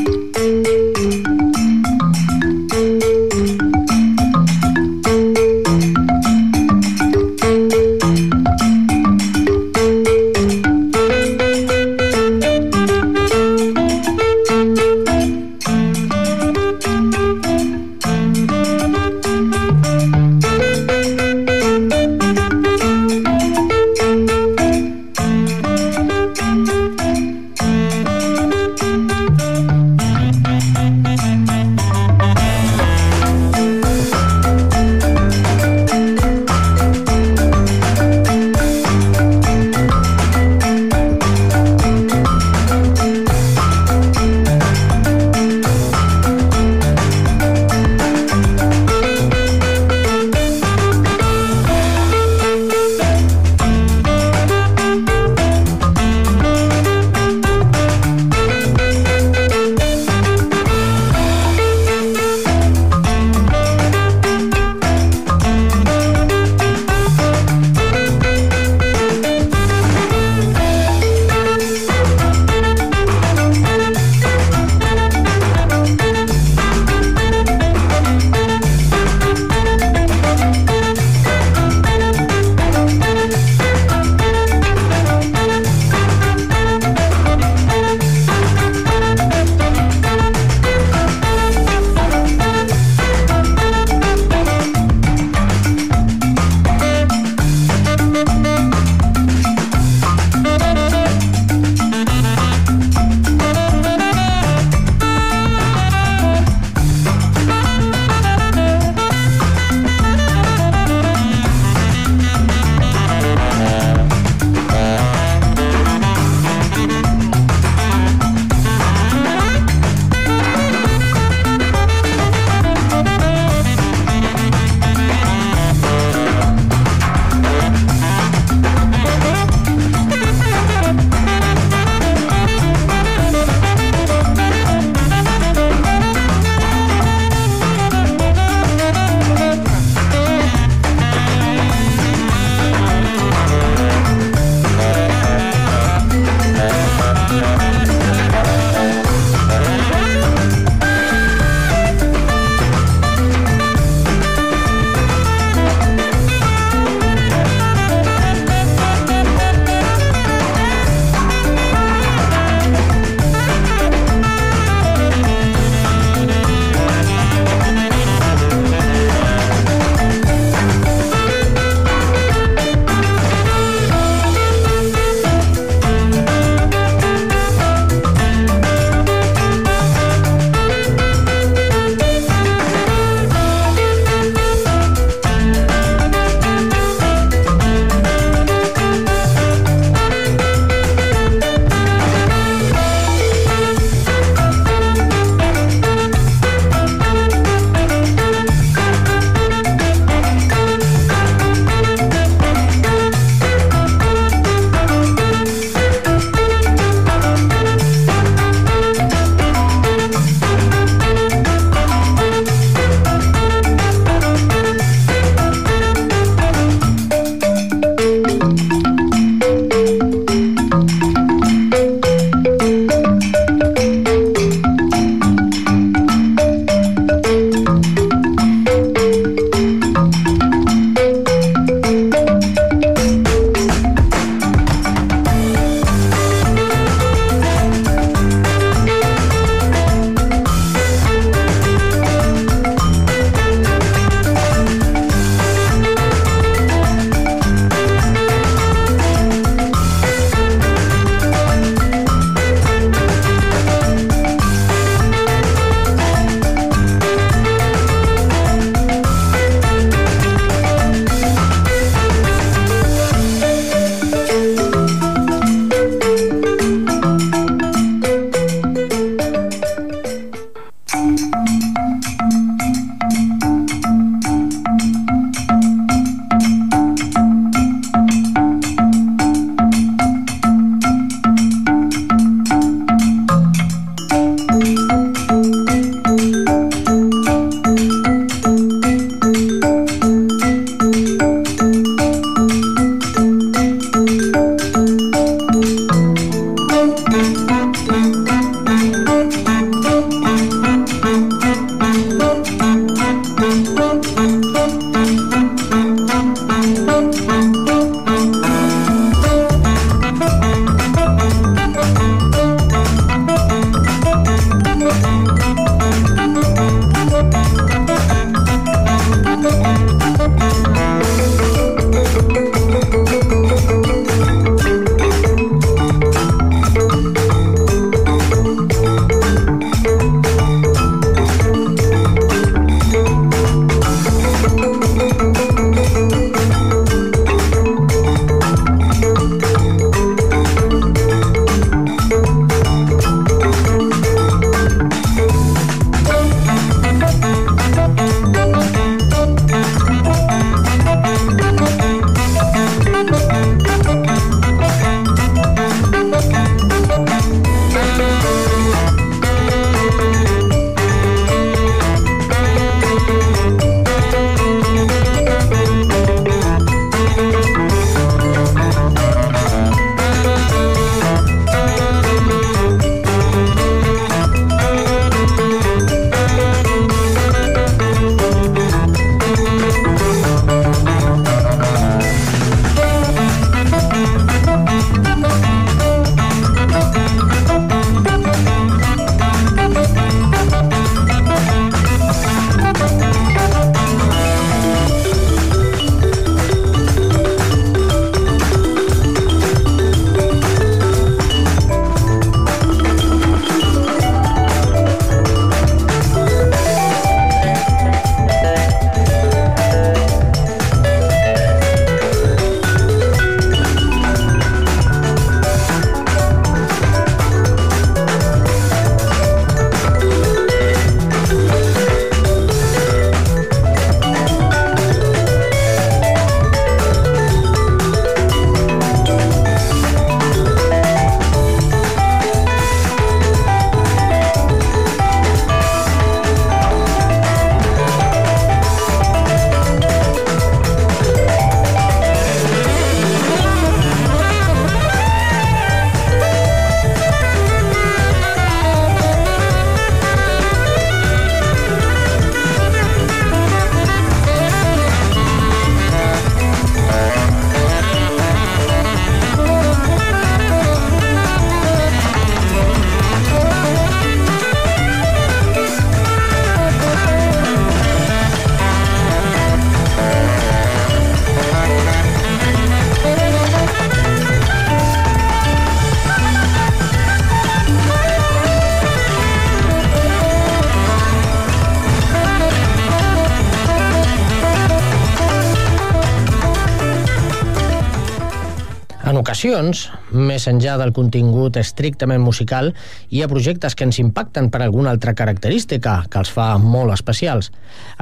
ocasions, 489.39 489.85
més 490.11 490.49
enllà 490.51 490.73
del 490.81 490.91
contingut 490.91 491.55
estrictament 491.61 492.19
musical, 492.19 492.73
hi 493.15 493.21
ha 493.23 493.29
projectes 493.31 493.77
que 493.79 493.87
ens 493.87 494.01
impacten 494.03 494.49
per 494.51 494.65
alguna 494.65 494.91
altra 494.91 495.15
característica 495.15 496.01
que 496.11 496.19
els 496.19 496.33
fa 496.35 496.57
molt 496.59 496.91
especials. 496.91 497.53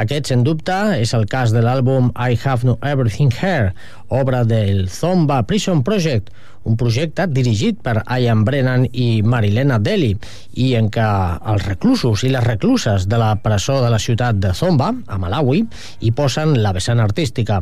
Aquest, 0.00 0.30
sens 0.30 0.46
dubte, 0.46 0.72
és 0.96 1.12
el 1.12 1.26
cas 1.28 1.52
de 1.52 1.60
l'àlbum 1.60 2.08
I 2.16 2.38
Have 2.40 2.64
No 2.64 2.78
Everything 2.80 3.28
Here, 3.36 3.74
obra 4.08 4.44
del 4.48 4.88
Zomba 4.88 5.42
Prison 5.44 5.82
Project, 5.84 6.32
un 6.64 6.76
projecte 6.80 7.26
dirigit 7.28 7.78
per 7.84 8.00
Ian 8.16 8.42
Brennan 8.46 8.88
i 8.92 9.20
Marilena 9.22 9.76
Deli 9.78 10.14
i 10.56 10.72
en 10.78 10.88
què 10.92 11.06
els 11.52 11.66
reclusos 11.68 12.24
i 12.24 12.32
les 12.32 12.44
recluses 12.44 13.06
de 13.10 13.20
la 13.20 13.34
presó 13.44 13.78
de 13.84 13.90
la 13.92 14.00
ciutat 14.02 14.40
de 14.40 14.54
Zomba, 14.56 14.92
a 15.06 15.20
Malawi, 15.20 15.62
hi 16.00 16.12
posen 16.16 16.56
la 16.64 16.72
vessant 16.76 17.02
artística. 17.04 17.60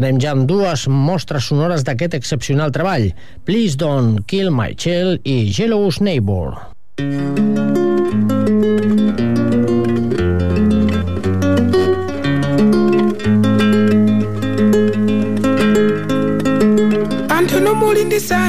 Anem 0.00 0.20
ja 0.22 0.34
amb 0.34 0.48
dues 0.48 0.88
mostres 0.88 1.52
sonores 1.52 1.84
d'aquest 1.84 2.16
excepcional 2.16 2.72
treball, 2.72 3.10
Please 3.44 3.76
Don't 3.80 4.24
Kill 4.26 4.52
My 4.54 4.74
Child 4.74 5.26
i 5.28 5.50
Jealous 5.52 6.00
Neighbor. 6.00 6.69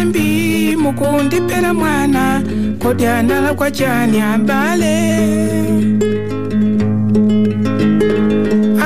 bambi 0.05 0.75
mukundipela 0.75 1.73
mwana 1.73 2.41
kodyanala 2.79 3.53
kwa 3.53 3.71
chani 3.71 4.21
ambale. 4.21 4.95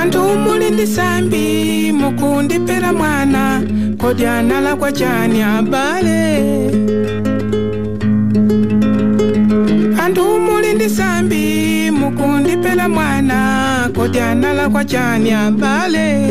Antu 0.02 0.20
muli 0.20 0.70
ndi 0.72 0.88
sambi 0.88 1.92
mukundipela 1.92 2.94
mwana 2.94 3.62
kodyanala 3.98 4.76
kwa 4.76 4.92
chani 4.92 5.42
ambale. 5.42 6.38
Antu 10.04 10.40
muli 10.40 10.74
ndi 10.74 10.90
sambi 10.90 11.92
mukundipela 11.92 12.90
mwana 12.90 13.90
kodyanala 13.96 14.70
kwa 14.70 14.86
chani 14.86 15.32
ambale. 15.32 16.26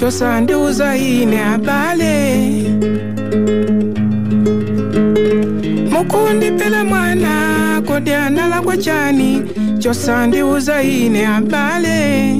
cosa 0.00 0.40
ndiuza 0.40 0.96
ine 0.96 1.40
abale. 1.44 2.16
Mukundipela 5.90 6.84
mwana 6.84 7.82
kodi 7.86 8.12
analakwa 8.12 8.76
chani. 8.76 9.42
Cosa 9.82 10.26
ine 10.82 11.26
abale. 11.26 12.32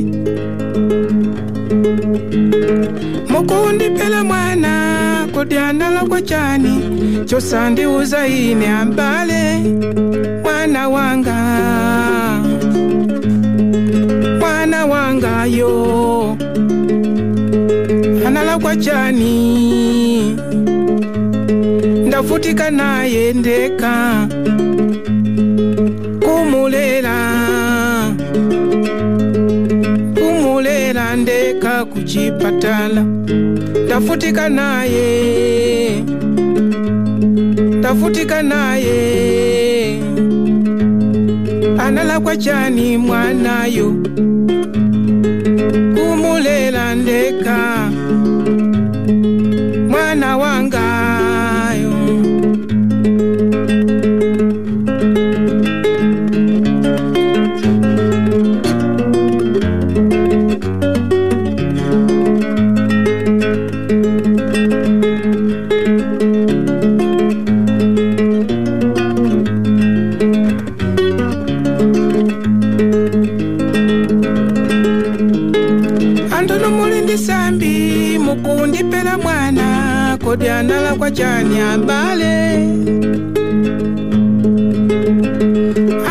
Mukundipela 3.28 4.24
mwana 4.24 5.28
kodi 5.34 5.56
analakwa 5.56 6.22
chani. 6.22 6.74
Cosa 7.30 7.70
ine 8.26 8.68
abale. 8.68 9.58
Mwana 10.42 10.88
wanga. 10.88 11.36
Mwana 14.40 14.86
wanga 14.86 15.46
yo. 15.46 16.36
kwa 18.62 18.76
chani 18.76 20.36
ndafutika 22.06 22.70
nayendeka 22.70 24.28
kumulela 26.24 27.16
kumulela 30.14 31.16
ndeka 31.16 31.84
kuchipatala. 31.84 33.02
Ndafutika 33.84 34.48
naye 34.48 36.04
ndafutika 37.78 38.42
naye. 38.42 40.00
Anala 41.78 42.20
kwa 42.20 42.36
chani 42.36 42.96
mwanayo? 42.96 43.94
Kumulela 45.94 46.94
ndeka 46.94 47.79
journey 81.20 81.58
and 81.60 81.86
bale 81.86 82.34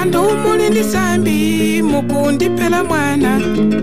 andumulindi 0.02 0.84
sambi 0.84 1.82
mukundipela 1.82 2.84
mwana. 2.84 3.32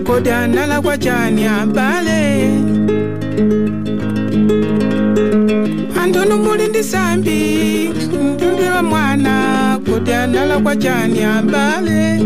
Kodi 0.05 0.29
anala 0.29 0.81
kwa 0.81 0.97
jani 0.97 1.45
ambale. 1.45 2.49
Andunumulindi 6.03 6.83
sambi 6.83 7.39
mdundila 8.33 8.83
mwana. 8.83 9.79
Kodi 9.89 10.13
anala 10.13 10.59
kwa 10.59 10.75
jani 10.75 11.23
ambale. 11.23 12.19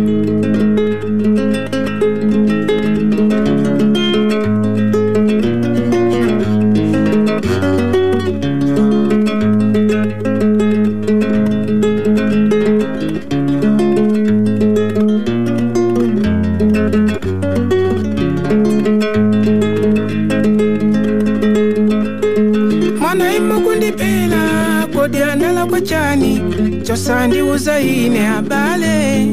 sandi 27.11 27.41
uzaine 27.41 28.27
abale 28.27 29.25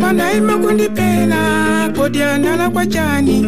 manaima 0.00 0.58
kundipena 0.58 1.40
kodyanala 1.96 2.70
kwa 2.70 2.86
jani 2.86 3.38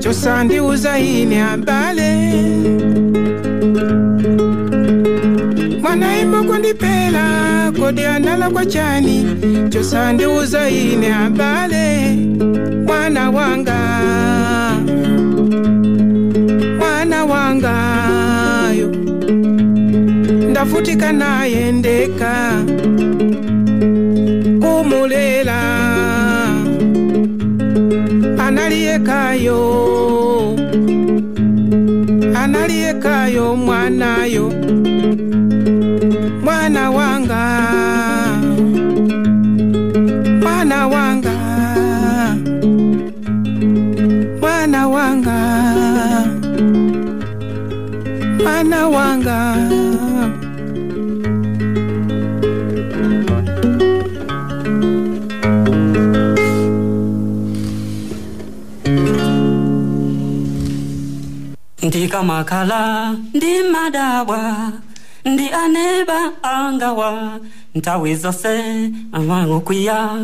chosandi 0.00 0.60
uzaine 0.60 1.42
abale 1.42 2.10
mwanaima 5.82 6.42
kundipela 6.44 7.24
kodyanala 7.80 8.50
kwa 8.50 8.64
jani 8.64 9.26
chosandi 9.70 10.26
uzaine 10.26 11.14
abale 11.14 12.16
mwana 12.86 13.30
wanga. 13.30 13.78
Mwana 16.78 17.24
wanga. 17.24 18.23
nafutika 20.64 21.12
naye 21.12 21.72
ndeka 21.72 22.62
kumuleera 24.60 25.60
analiyekayo 28.38 29.60
analiyekayo 32.34 33.52
omwanayo 33.52 34.52
Ndika 62.04 62.22
makala 62.22 63.14
ndi 63.34 63.62
madawa 63.72 64.72
ndi 65.24 65.48
aneba 65.50 66.32
angawa. 66.42 67.40
Ntawi 67.74 68.14
zose 68.14 68.90
amangukwiya 69.12 70.18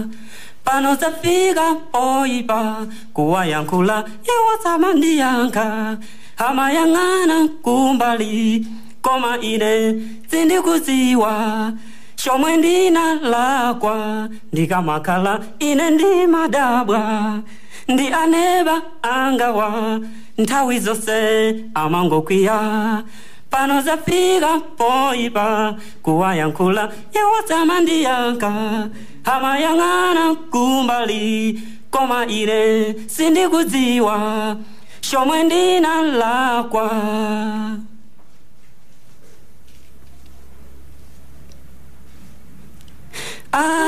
pano 0.65 0.94
zafika 0.94 1.77
oipa 1.93 2.86
kuwayankula 3.15 4.05
iwasama 4.28 4.93
ndiyanka 4.94 5.97
amayang'ana 6.36 7.48
kumbali 7.62 8.66
koma 9.02 9.39
ine 9.40 10.02
sindikuziwa 10.31 11.73
shomwe 12.16 12.57
ndinalakwa 12.57 14.28
ndikamakhala 14.52 15.40
ine 15.59 15.90
ndimadabwa 15.90 17.39
ndi 17.89 18.07
aneba 18.12 18.82
angawa 19.02 20.01
nthawi 20.41 20.77
zonse 20.85 21.19
amangokwiya 21.75 22.59
pano 23.51 23.75
zafika 23.87 24.51
poyipa 24.79 25.77
kuwayankhula 26.05 26.85
iwo 27.21 27.37
samandiyankha 27.49 28.53
amayang'ana 29.35 30.25
kumbali. 30.53 31.61
Koma 31.91 32.19
ine 32.27 32.61
sindikudziwa 33.15 34.17
chomwe 35.01 35.39
ndinalakwa 35.45 36.87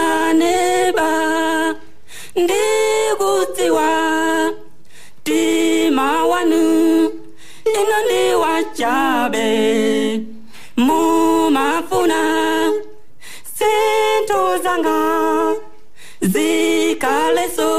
aneba 0.02 1.10
ndikudziwa 2.36 3.88
ti 5.24 5.90
mawanu 5.90 6.62
inoni 7.78 8.34
wachabe 8.42 9.48
mumafuna 10.76 12.20
sento 13.56 14.58
zanga 14.64 14.98
zikaleso 16.20 17.70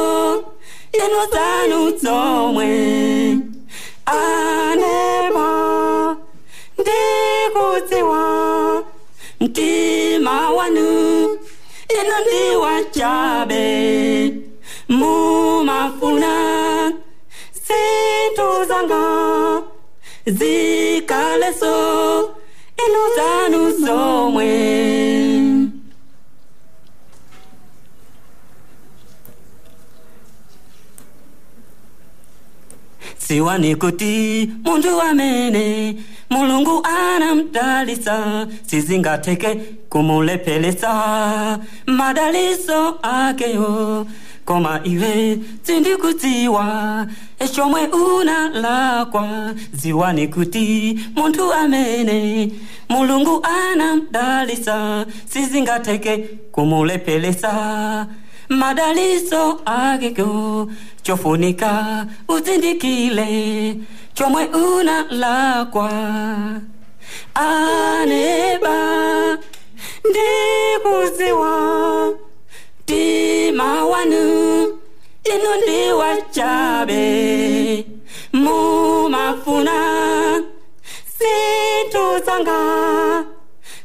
ino 1.03 1.21
zanu 1.33 1.91
dzomwe 1.91 2.69
aneba 4.05 5.49
ndikudziwa 6.79 8.23
mtima 9.39 10.49
wanu 10.49 11.39
wachabe 12.63 14.33
mu 14.89 15.63
mafuna 15.63 16.33
zethu 17.73 18.47
zanga 18.69 19.03
zikhaleso 20.37 21.75
iluzanu 22.83 23.61
zomwe 23.85 24.49
siwani 33.17 33.75
kuti 33.75 34.49
muntu 34.63 34.97
wamene 34.97 35.95
mulungu 36.29 36.85
anamdalisa 36.85 38.47
sizingateke 38.65 39.55
kumulephelesa 39.89 41.59
madaliso 41.87 42.99
akeyo. 43.01 44.07
Koma 44.45 44.81
iwe 44.83 45.39
tinduku 45.65 46.11
ziwa 46.11 47.07
una 47.93 48.49
lakwa 48.49 49.53
ziwani 49.73 50.27
kuti 50.27 50.99
muntu 51.15 51.53
amene 51.53 52.51
mulungu 52.89 53.45
anamdalisa 53.45 55.05
sizingateke 55.29 56.17
kumulepelesa. 56.51 58.07
Madaliso 58.49 59.61
akeko 59.65 60.67
chofunika 61.03 62.05
uzindikile 62.27 63.77
chomwe 64.13 64.45
unalakwa 64.45 65.91
aneba 67.35 68.77
ndikuziwa 70.09 71.53
ti 72.85 73.51
mawanu 73.51 74.23
inundi 75.33 75.91
wachabe 75.99 77.03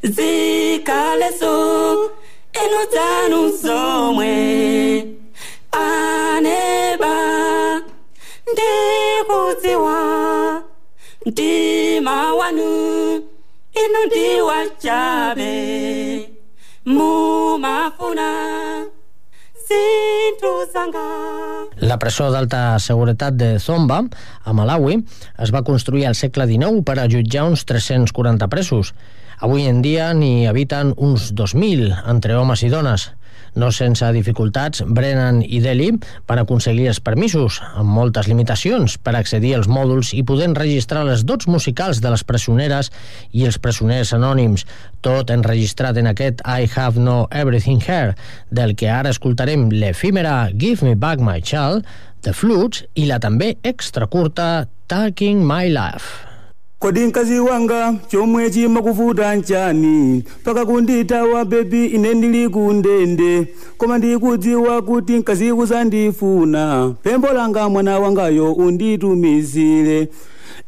zika 0.02 1.16
leso 1.16 1.52
zikaleso 1.52 2.10
inutanu 2.64 3.52
somwe 3.62 4.32
aneba 5.72 7.16
ndikuziwa 8.52 9.98
ndimawanu 11.26 12.70
inundi 13.84 14.40
wachabe 14.40 15.52
mumafuna 16.88 18.30
La 21.84 21.98
presó 22.00 22.30
d'alta 22.32 22.78
seguretat 22.80 23.36
de 23.36 23.58
Zomba, 23.60 24.00
a 24.44 24.52
Malawi, 24.56 24.96
es 25.44 25.52
va 25.52 25.64
construir 25.66 26.06
al 26.08 26.16
segle 26.16 26.46
XIX 26.48 26.80
per 26.88 26.96
a 27.02 27.08
jutjar 27.12 27.44
uns 27.50 27.66
340 27.68 28.48
presos. 28.48 28.94
Avui 29.44 29.68
en 29.68 29.82
dia 29.84 30.08
n'hi 30.16 30.48
habiten 30.48 30.94
uns 30.96 31.34
2.000, 31.36 31.92
entre 32.08 32.38
homes 32.40 32.64
i 32.64 32.72
dones. 32.72 33.10
No 33.56 33.70
sense 33.72 34.08
dificultats, 34.12 34.82
Brennan 34.84 35.40
i 35.42 35.60
Delhi 35.64 35.90
van 36.28 36.42
aconseguir 36.42 36.88
els 36.92 37.00
permisos, 37.04 37.60
amb 37.74 37.90
moltes 37.94 38.28
limitacions, 38.28 38.98
per 38.98 39.14
accedir 39.16 39.54
als 39.56 39.70
mòduls 39.70 40.12
i 40.14 40.24
poder 40.26 40.50
enregistrar 40.50 41.06
les 41.08 41.24
dots 41.24 41.48
musicals 41.48 42.02
de 42.04 42.12
les 42.12 42.24
presoneres 42.28 42.92
i 43.32 43.46
els 43.48 43.58
presoners 43.62 44.12
anònims, 44.16 44.66
tot 45.00 45.32
enregistrat 45.34 45.96
en 45.96 46.10
aquest 46.12 46.44
I 46.44 46.68
Have 46.74 47.00
No 47.00 47.26
Everything 47.30 47.80
Here, 47.80 48.14
del 48.50 48.76
que 48.76 48.90
ara 48.92 49.14
escoltarem 49.14 49.68
l'efímera 49.72 50.50
Give 50.54 50.84
Me 50.84 50.94
Back 50.94 51.24
My 51.24 51.40
Child, 51.40 51.86
The 52.22 52.34
Flutes 52.34 52.84
i 52.98 53.06
la 53.06 53.20
també 53.22 53.54
extra 53.62 54.10
curta 54.10 54.66
Taking 54.90 55.44
My 55.46 55.70
Life. 55.70 56.27
Kodi 56.78 57.00
mkazi 57.00 57.40
wanga 57.40 57.94
chomwe 58.08 58.50
chimakuvuta 58.50 59.34
nchani. 59.36 60.24
Paka 60.44 60.66
kunditawa 60.66 61.44
bebi 61.44 61.86
ine 61.86 62.14
ndili 62.14 62.48
kundende 62.48 63.46
koma 63.78 63.98
ndikudziwa 63.98 64.82
kuti 64.82 65.12
mkazi 65.16 65.52
kuzandifuna 65.54 66.94
pembo 67.02 67.28
langa 67.32 67.68
mwana 67.68 67.98
wangayo 67.98 68.52
unditumizire 68.52 70.08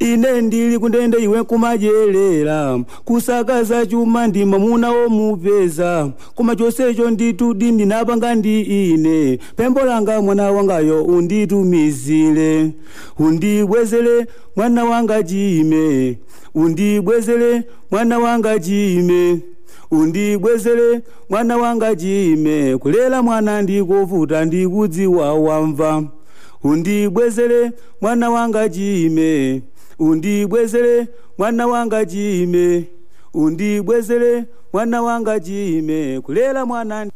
ine 0.00 0.40
ndili 0.42 0.78
kundende 0.78 1.18
iwe 1.18 1.42
kumadyerera. 1.44 2.80
Kusakaza 3.04 3.86
chuma 3.86 4.26
ndi 4.26 4.44
mwamuna 4.44 4.90
womupeza 4.92 6.10
koma 6.34 6.56
chonsecho 6.56 7.10
nditudi 7.10 7.72
ndinapanga 7.72 8.34
ndi 8.34 8.60
ine. 8.60 9.38
Pempho 9.56 9.84
langa 9.84 10.22
mwana 10.22 10.50
wangayo 10.52 11.04
unditumizire 11.04 12.70
undibwezere 13.18 14.26
mwana 14.56 14.84
wanga 14.84 15.22
chime 15.22 16.18
undibwezere 16.54 17.62
mwana 17.90 18.18
wanga 18.18 18.58
chime 18.58 19.38
undibwezere 19.90 21.00
mwana 21.30 21.56
wanga 21.56 21.96
chime 21.96 22.78
kulera 22.78 23.22
mwana 23.22 23.62
ndikuvuta 23.62 24.44
ndikudziwa 24.44 25.34
wamva. 25.34 26.02
Undibwezere 26.64 27.72
mwana 28.00 28.30
wanga 28.30 28.68
chime 28.68 29.62
undigwezere 30.00 31.08
mwana 31.38 31.66
wanga 31.66 32.04
jime. 32.04 32.84
Undigwezere 33.34 34.44
mwana 34.72 35.02
wanga 35.02 35.38
jime. 35.38 36.20
Kulela 36.20 36.66
mwana 36.66 37.06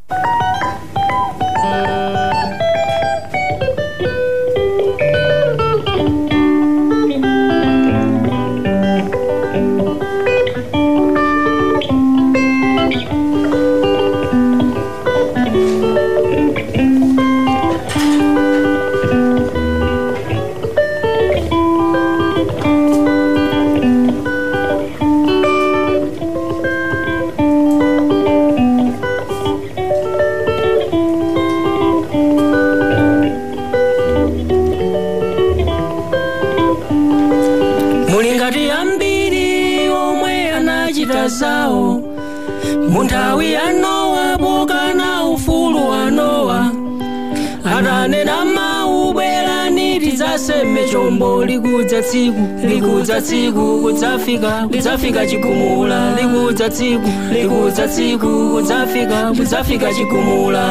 chombo 51.04 51.44
likudza 51.44 52.02
tsiku 52.02 52.42
likudza 52.68 53.20
tsiku 53.20 53.80
kudzafika 53.82 54.68
kudzafika 54.68 55.26
chigumula 55.26 56.16
likudza 56.16 56.68
tsiku 56.68 57.08
likudza 57.32 57.88
tsiku 57.88 58.50
kudzafika 58.54 59.32
kudzafika 59.36 59.94
chigumula 59.94 60.64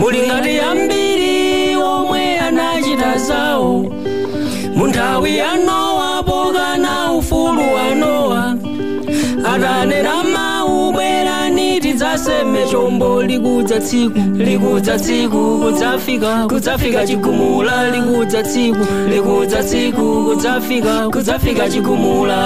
muli 0.00 0.18
ngati 0.26 0.60
ambiri 0.60 1.76
omwe 1.76 2.38
anachita 2.38 3.18
zawo. 3.18 3.92
Munthawi 4.74 5.36
ya 5.36 5.56
nowa 5.56 6.22
pokana 6.22 7.12
ufulu 7.12 7.74
wa 7.74 7.94
nowa 7.94 8.56
atanena 9.54 10.17
tidzaseme 12.08 12.66
chombo 12.70 13.22
likudza 13.22 13.80
tsiku 13.80 14.18
likudza 14.18 14.98
tsiku 14.98 15.58
kudzafika 15.58 16.46
kudzafika 16.48 17.06
chigumula 17.06 17.90
likudza 17.90 18.42
tsiku 18.42 18.86
likudza 19.10 19.62
tsiku 19.62 20.24
kudzafika 20.24 21.08
kudzafika 21.10 21.68
chigumula 21.68 22.38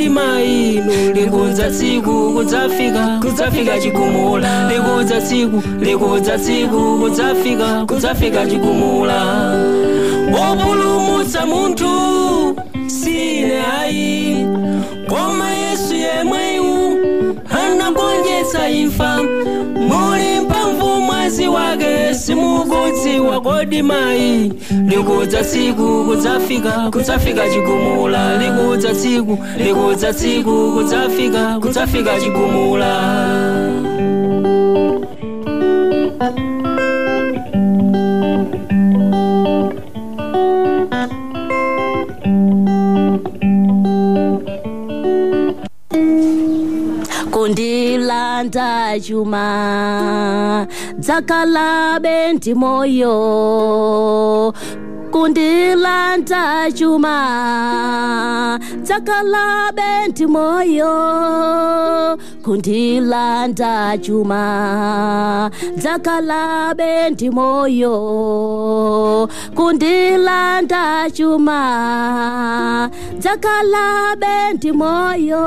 kodi 0.00 0.08
mainu 0.08 1.12
likudza 1.14 1.70
tsiku 1.70 2.32
kudzafika 2.34 3.18
kudzafika 3.20 3.78
chigumula. 3.78 4.70
Likudza 4.70 5.20
tsiku 5.20 5.62
likudza 5.80 6.38
tsiku 6.38 6.98
kudzafika 7.00 7.84
kudzafika 7.86 8.46
chigumula. 8.46 9.54
Opulumutsa 10.50 11.46
munthu 11.46 12.56
sine 12.86 13.62
ayi. 13.80 14.46
Koma 15.08 15.50
yesu 15.50 15.94
yemweyu 15.94 16.98
anagonjetsa 17.50 18.68
imfa 18.68 19.20
mwazi 21.30 21.48
wake 21.48 22.14
simukudziwa 22.14 23.40
kodi 23.40 23.82
mayi 23.82 24.52
likudza 24.86 25.42
tsiku 25.44 26.04
kudzafika 26.04 26.90
kudzafika 26.90 27.48
chigumula. 27.50 28.38
Likudza 28.38 28.92
tsiku 28.94 29.38
likudza 29.58 30.12
tsiku 30.12 30.72
kudzafika 30.72 31.58
kudzafika 31.60 32.20
chigumula. 32.20 32.90
Kundilanda 47.30 48.98
chuma 49.00 50.66
sakala 51.10 51.98
benti 51.98 52.54
moyo. 52.54 53.14
Kundilanda 55.10 56.70
chuma 56.72 58.58
dzakalabe 58.82 60.08
ndi 60.08 60.26
moyo. 60.26 60.96
Kundilanda 62.44 63.98
chuma 63.98 65.50
dzakalabe 65.76 67.10
ndi 67.10 67.30
moyo. 67.30 67.96
Kundilanda 69.54 71.10
chuma 71.10 71.60
dzakalabe 73.18 74.52
ndi 74.54 74.72
moyo. 74.72 75.46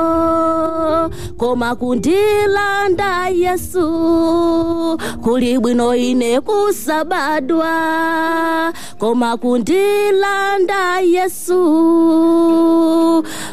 Koma 1.38 1.74
kundilanda 1.76 3.28
yesu 3.28 4.98
kuli 5.22 5.58
bwino 5.58 5.94
ine 5.96 6.40
kusabadwa. 6.40 7.74
Koma 8.98 9.36
kundilanda 9.36 9.53
yesu 10.98 11.62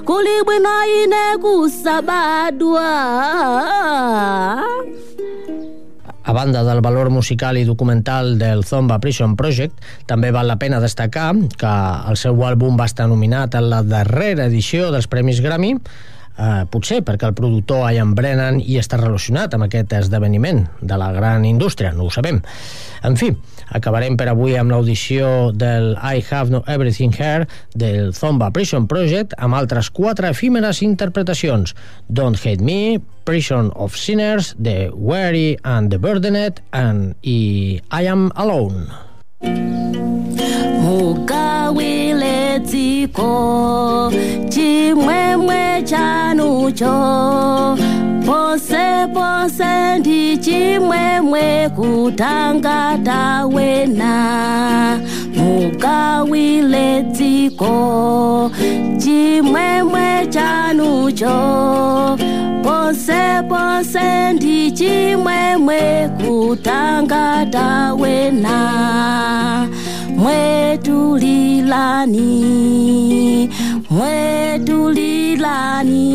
kuli 0.01 0.35
bwino 0.45 0.75
ine 1.03 1.37
kusabadwa 1.37 2.89
A 6.23 6.33
banda 6.33 6.63
del 6.63 6.81
valor 6.81 7.09
musical 7.09 7.57
i 7.57 7.65
documental 7.65 8.37
del 8.37 8.63
Zomba 8.63 8.97
Prison 8.99 9.35
Project, 9.35 9.77
també 10.05 10.31
val 10.31 10.47
la 10.47 10.57
pena 10.57 10.79
destacar 10.81 11.33
que 11.57 11.73
el 12.09 12.17
seu 12.17 12.37
àlbum 12.45 12.77
va 12.81 12.85
estar 12.89 13.07
nominat 13.09 13.57
en 13.57 13.69
la 13.69 13.81
darrera 13.81 14.45
edició 14.49 14.89
dels 14.93 15.09
Premis 15.09 15.41
Grammy, 15.41 15.75
eh, 16.37 16.63
potser 16.71 17.01
perquè 17.05 17.29
el 17.29 17.35
productor 17.37 17.87
Ian 17.91 18.13
Brennan 18.17 18.59
hi 18.61 18.77
està 18.81 18.99
relacionat 18.99 19.55
amb 19.55 19.67
aquest 19.67 19.93
esdeveniment 19.97 20.63
de 20.81 20.99
la 20.99 21.11
gran 21.15 21.45
indústria, 21.45 21.93
no 21.95 22.07
ho 22.07 22.13
sabem. 22.13 22.41
En 23.07 23.17
fi, 23.17 23.31
acabarem 23.73 24.17
per 24.19 24.29
avui 24.31 24.55
amb 24.59 24.73
l'audició 24.73 25.51
del 25.51 25.95
I 25.97 26.23
Have 26.29 26.53
No 26.53 26.63
Everything 26.67 27.15
Here 27.17 27.47
del 27.73 28.13
Zomba 28.13 28.51
Prison 28.53 28.87
Project 28.87 29.35
amb 29.37 29.57
altres 29.57 29.89
quatre 29.89 30.29
efímeres 30.29 30.81
interpretacions 30.85 31.75
Don't 32.07 32.39
Hate 32.39 32.63
Me, 32.63 32.99
Prison 33.25 33.71
of 33.75 33.97
Sinners, 33.97 34.55
The 34.61 34.91
Weary 34.93 35.57
and 35.63 35.91
the 35.91 35.99
Burdened 35.99 36.61
and 36.71 37.15
i 37.23 37.81
I 37.91 38.07
Am 38.07 38.31
Alone. 38.35 40.20
Mugawile 40.91 42.59
dziko 42.59 44.11
chimwemwe 44.49 45.83
chanucho. 45.89 46.97
Pose 48.25 48.83
pose 49.13 49.99
ndi 49.99 50.37
chimwemwe 50.37 51.69
kutangata 51.75 53.45
wena 53.45 54.13
mugawile 55.35 57.03
dziko 57.15 58.51
chimwemwe 59.01 60.27
chanucho. 60.29 61.37
Pose 62.63 63.21
pose 63.49 64.33
ndi 64.33 64.71
chimwemwe 64.71 66.09
kutangata 66.19 67.93
wena 67.93 68.57
mwetulilani 70.21 72.29
mwetulilani 73.89 76.07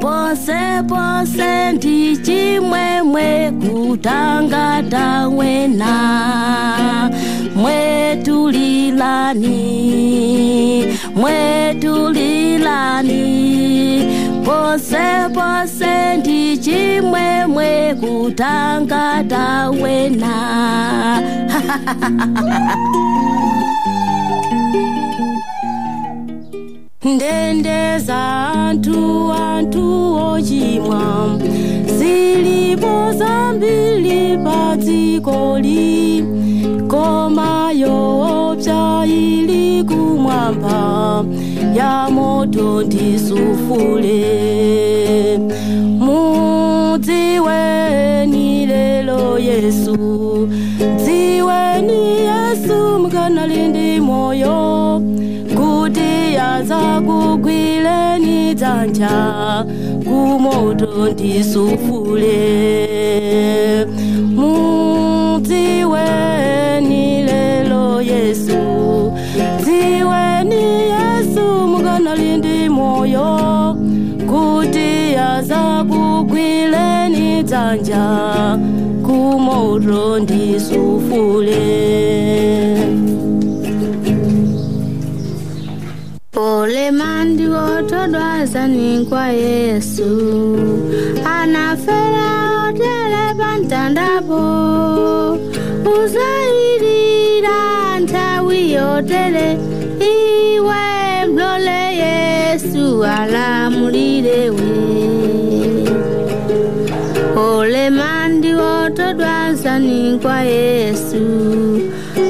pose 0.00 0.82
pose 0.88 1.72
ndi 1.72 2.16
chimwemwe 2.16 3.50
kutangata 3.50 5.28
wena. 5.28 5.94
Mwetulilani 7.56 9.54
mwetulilani 11.16 13.14
pose 14.44 15.04
pose 15.34 16.16
ndichimwemwe 16.16 17.94
kutanga 18.00 19.24
tawena. 19.28 20.34
Ndendeza 27.04 28.16
antu 28.54 29.32
antu 29.32 30.14
ochimwa. 30.16 31.02
Zilipo 31.98 33.12
zambili 33.12 34.38
patsikoli 34.44 36.24
komayo 36.88 38.20
opsa 38.50 39.06
ili 39.06 39.84
kumwamba. 39.84 41.24
Ya 41.74 42.08
moto 42.10 42.82
ndi 42.82 43.18
sufule. 43.18 44.24
Mudziweni 47.34 48.66
lelo 48.66 49.38
yesu 49.38 49.96
dziweni 50.96 52.20
yesu 52.20 52.98
mkanali 52.98 53.68
ndi 53.68 54.00
moyo. 54.00 55.02
Kuti 55.56 56.36
azakugwireni 56.36 58.54
dzanja 58.54 59.64
kumoto 60.04 61.08
ndisufule 61.12 62.34
mudziweni 65.84 67.22
lelo 67.22 68.02
yesu 68.02 68.56
moyo 73.04 73.76
kuti 74.30 75.16
azakugwileni 75.16 77.42
dzanja 77.42 78.06
kumoto 79.04 80.18
ndisufule 80.18 81.64
pole 86.32 86.90
mandi 86.90 87.46
wotodwazani 87.48 89.06
kwa 89.08 89.28
yesu 89.28 90.10
anafera 91.38 92.28
otele 92.68 93.34
pamtandapo 93.38 94.40
uzairira 95.96 97.58
nthawi 98.00 98.72
yotele 98.72 99.58
iwe 100.00 101.26
mlole 101.32 101.96
Yesu 102.54 103.02
alamulilewe 103.04 104.62
olemandi 107.36 108.54
wotodwansani 108.54 110.18
kwa 110.22 110.40
Yesu. 110.40 111.24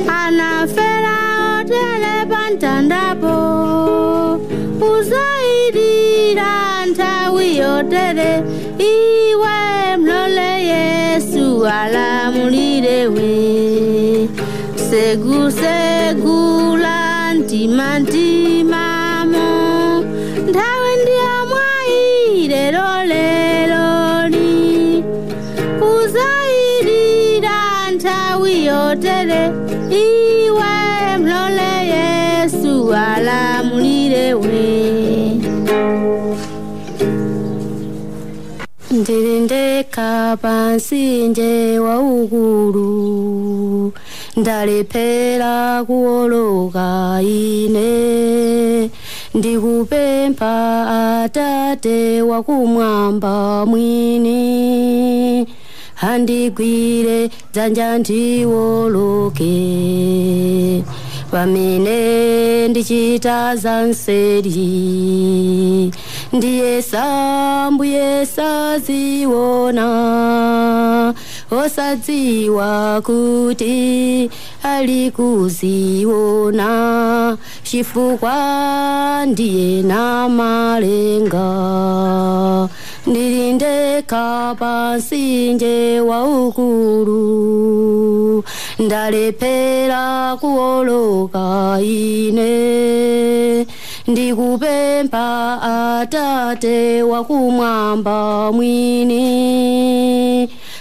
Anafela 0.09 1.17
otelepantandapo 1.61 3.35
uzaidila 4.99 6.87
ntawi 6.87 7.57
yotele 7.57 8.43
iwe 8.79 9.97
mlole 9.97 10.65
Yesu 10.67 11.67
alamulilewe 11.67 13.35
segusegula 14.91 16.95
ntimanti 17.35 18.44
mlele 29.25 29.53
iwe 29.91 30.73
mlole 31.19 31.73
yesu 31.95 32.95
alamulilewe 32.95 34.65
ndirindeka 38.91 40.37
pansinje 40.43 41.79
wa 41.79 41.99
ukulu 42.01 43.93
ndalepera 44.37 45.85
kuwoloka 45.87 47.19
ine. 47.23 48.91
Ndikupempha 49.35 50.55
atate 51.25 52.23
wakumwamba 52.23 53.67
mwini 53.67 55.47
andigwire 56.11 57.31
dzanja 57.53 57.99
ndiwoloke. 57.99 59.55
Pamene 61.31 62.69
ndichita 62.69 63.57
zanseri 63.57 64.61
ndiye 66.33 66.83
sambuye 66.83 68.27
saziwona 68.27 69.85
osadziwa 71.51 73.01
kuti 73.07 74.31
alikuziwona 74.63 76.69
chifukwa 77.63 79.27
ndiye 79.27 79.83
na 79.83 80.29
malenga. 80.29 81.49
Ndilindekha 83.07 84.57
pansi 84.59 85.53
nje 85.53 86.01
waukulu 86.01 87.25
ndalephera 88.79 90.37
kuwoloka 90.41 91.79
ine. 91.83 93.67
Ndikupempha 94.09 95.59
atate 96.01 97.03
wakumwamba 97.03 98.53
mwini. 98.53 99.25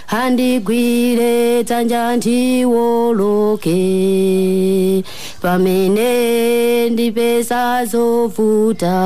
Andigwire 0.08 1.62
dzanja 1.64 2.16
ndiwoloke 2.16 3.72
pamenendi 5.44 7.12
pesazovuta 7.12 8.96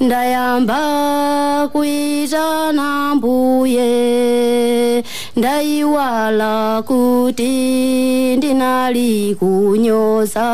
ndayamba 0.00 1.68
kuita 1.72 2.72
na 2.72 3.14
mbuye 3.14 5.02
ndayiwala 5.36 6.82
kuti 6.86 7.52
ndinali 8.36 9.34
kunyoza 9.34 10.44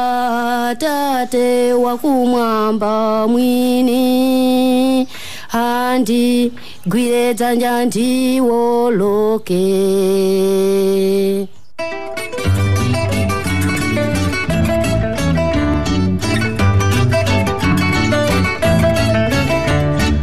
tate 0.78 1.72
wakumwamba 1.72 3.26
mwini. 3.28 5.08
Andigwire 5.52 7.34
dzanja 7.34 7.84
ndiwoloke 7.84 9.56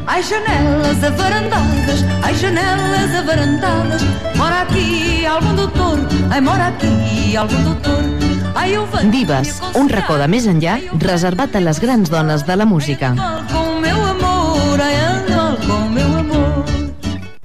Ai 0.08 0.22
janelas 0.30 1.02
avarandadas, 1.10 2.00
ai 2.26 2.34
janelas 2.42 3.14
avarandadas, 3.22 4.04
algum 5.38 5.56
doutor, 5.56 6.00
ai 6.32 6.42
mora 6.42 6.68
aqui 6.68 7.38
algum 7.38 7.64
doutor. 7.64 8.04
Ai 8.56 8.76
eu 8.76 8.86
venho 8.88 9.12
Vives, 9.12 9.62
un 9.76 9.90
racó 9.90 10.18
de 10.18 10.28
més 10.28 10.48
enllà 10.50 10.80
reservat 11.04 11.56
a 11.56 11.62
les 11.62 11.80
grans 11.80 12.10
dones 12.10 12.46
de 12.48 12.56
la 12.56 12.66
música. 12.66 13.14
com 13.52 13.80
meu 13.80 14.04
amor, 14.04 14.82
ai 14.82 15.27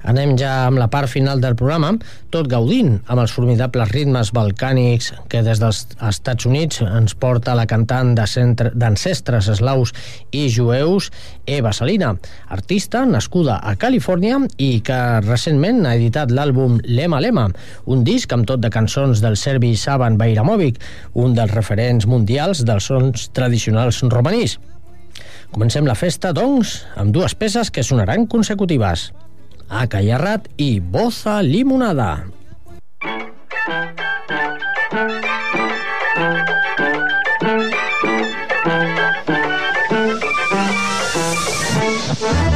Anem 0.03 0.33
ja 0.35 0.65
amb 0.67 0.81
la 0.81 0.89
part 0.91 1.07
final 1.07 1.39
del 1.39 1.55
programa, 1.55 1.93
tot 2.33 2.49
gaudint 2.51 2.97
amb 3.07 3.21
els 3.21 3.31
formidables 3.31 3.91
ritmes 3.93 4.33
balcànics 4.35 5.13
que 5.31 5.39
des 5.45 5.61
dels 5.63 5.85
Estats 6.09 6.47
Units 6.49 6.81
ens 6.83 7.15
porta 7.15 7.55
la 7.55 7.63
cantant 7.69 8.11
d'ancestres 8.17 9.47
eslaus 9.53 9.93
i 10.35 10.49
jueus 10.51 11.07
Eva 11.47 11.71
Salina, 11.71 12.11
artista 12.51 13.05
nascuda 13.07 13.61
a 13.63 13.77
Califòrnia 13.79 14.41
i 14.57 14.81
que 14.83 14.99
recentment 15.23 15.85
ha 15.87 15.95
editat 15.95 16.35
l'àlbum 16.35 16.81
Lema 16.83 17.23
Lema, 17.23 17.47
un 17.87 18.03
disc 18.03 18.35
amb 18.35 18.47
tot 18.49 18.59
de 18.59 18.71
cançons 18.73 19.23
del 19.23 19.39
serbi 19.39 19.71
Saban 19.79 20.19
Bairamovic, 20.19 20.83
un 21.15 21.35
dels 21.37 21.55
referents 21.55 22.07
mundials 22.11 22.65
dels 22.67 22.91
sons 22.91 23.29
tradicionals 23.31 24.03
romanís. 24.11 24.59
Comencem 25.53 25.85
la 25.87 25.95
festa, 25.95 26.33
doncs, 26.33 26.81
amb 26.97 27.13
dues 27.15 27.35
peces 27.37 27.69
que 27.71 27.85
sonaran 27.85 28.25
consecutives. 28.27 29.11
A 29.69 29.87
Callarrat 29.87 30.47
i 30.57 30.79
Boza 30.79 31.41
Limonada. 31.41 32.23
Akayara, 42.23 42.52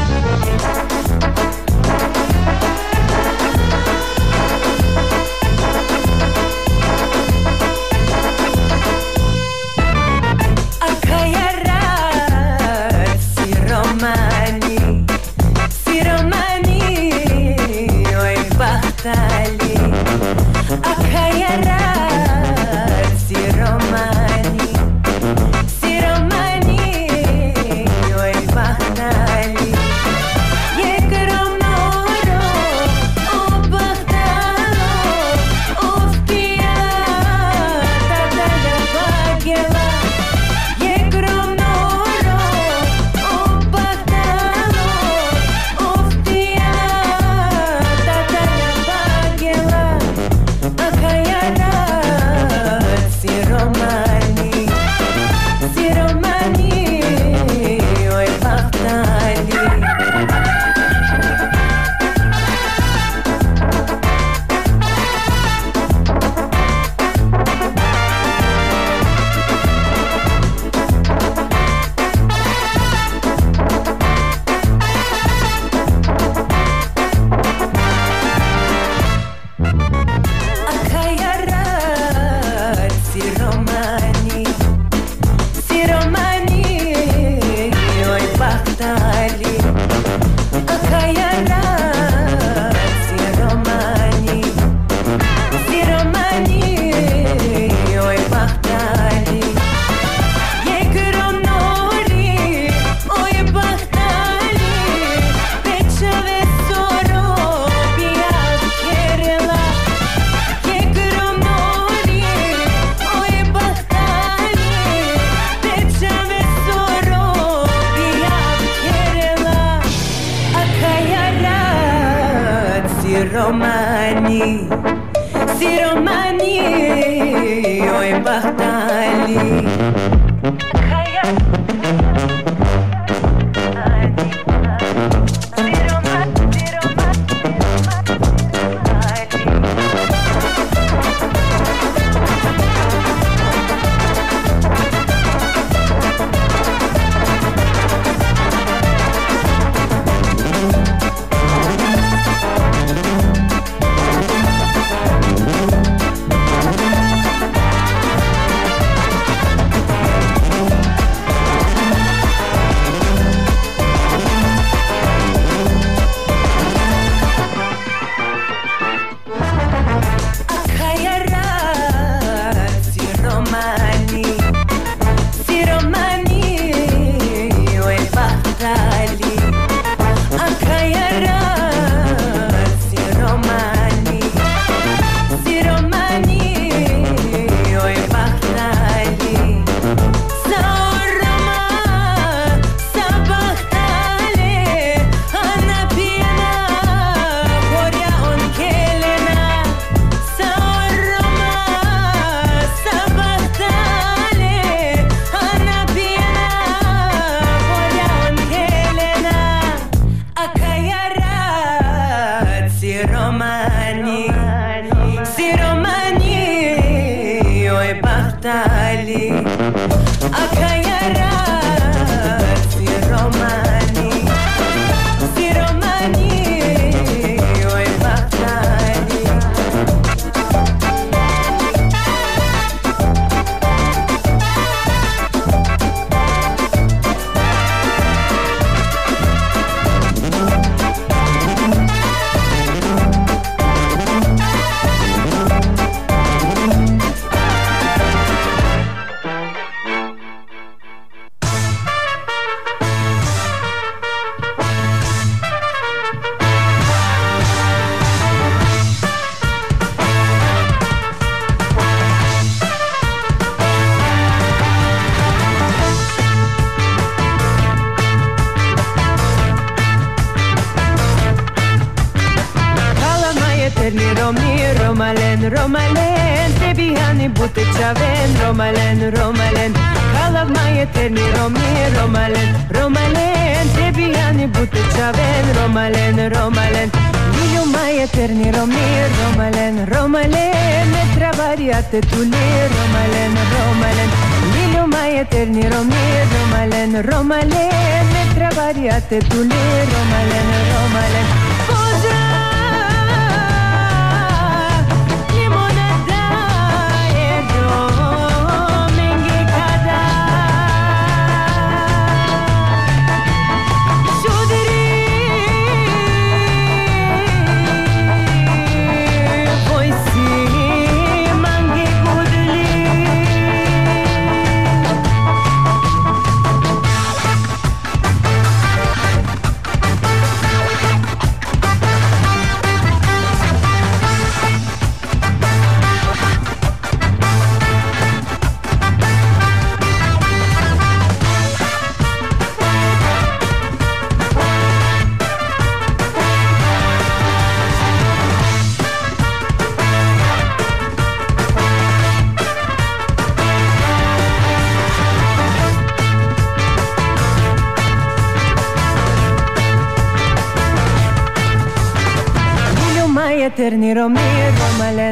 I 219.69 220.86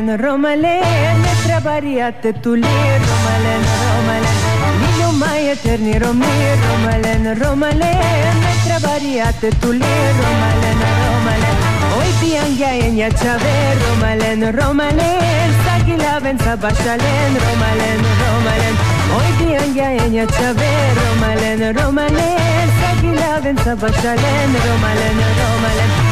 Romaleno, 0.06 0.18
Romalene, 0.18 1.32
trabariate 1.46 2.34
tu 2.34 2.54
li, 2.54 2.62
Romaleno, 2.62 3.72
Romalene. 3.86 4.46
Niño 4.82 5.12
mai 5.18 5.50
eterni, 5.50 5.98
Romi, 5.98 6.26
Romaleno, 6.62 7.34
Romalene, 7.34 8.52
trabariate 8.66 9.50
tu 9.60 9.72
li, 9.72 9.96
Romaleno, 10.20 10.86
Romalene. 11.02 11.66
Hoy 11.96 12.10
pian 12.20 12.84
en 12.84 12.96
ya 12.96 13.10
chave, 13.10 13.54
Romaleno, 13.82 14.52
Romalene, 14.52 15.50
sagila 15.66 16.20
venza 16.20 16.56
bachalen, 16.56 17.32
Romaleno, 17.44 18.10
Romalene. 18.22 18.78
Hoy 19.16 19.30
pian 19.40 19.74
ya 19.74 19.94
en 19.94 20.14
ya 20.14 20.28
chave, 20.28 20.70
Romaleno, 21.02 21.74
Romalene, 21.74 22.70
sagila 22.80 23.40
venza 23.40 23.74
bachalen, 23.74 24.50
Romaleno, 24.66 25.26
Romalene. 25.40 26.05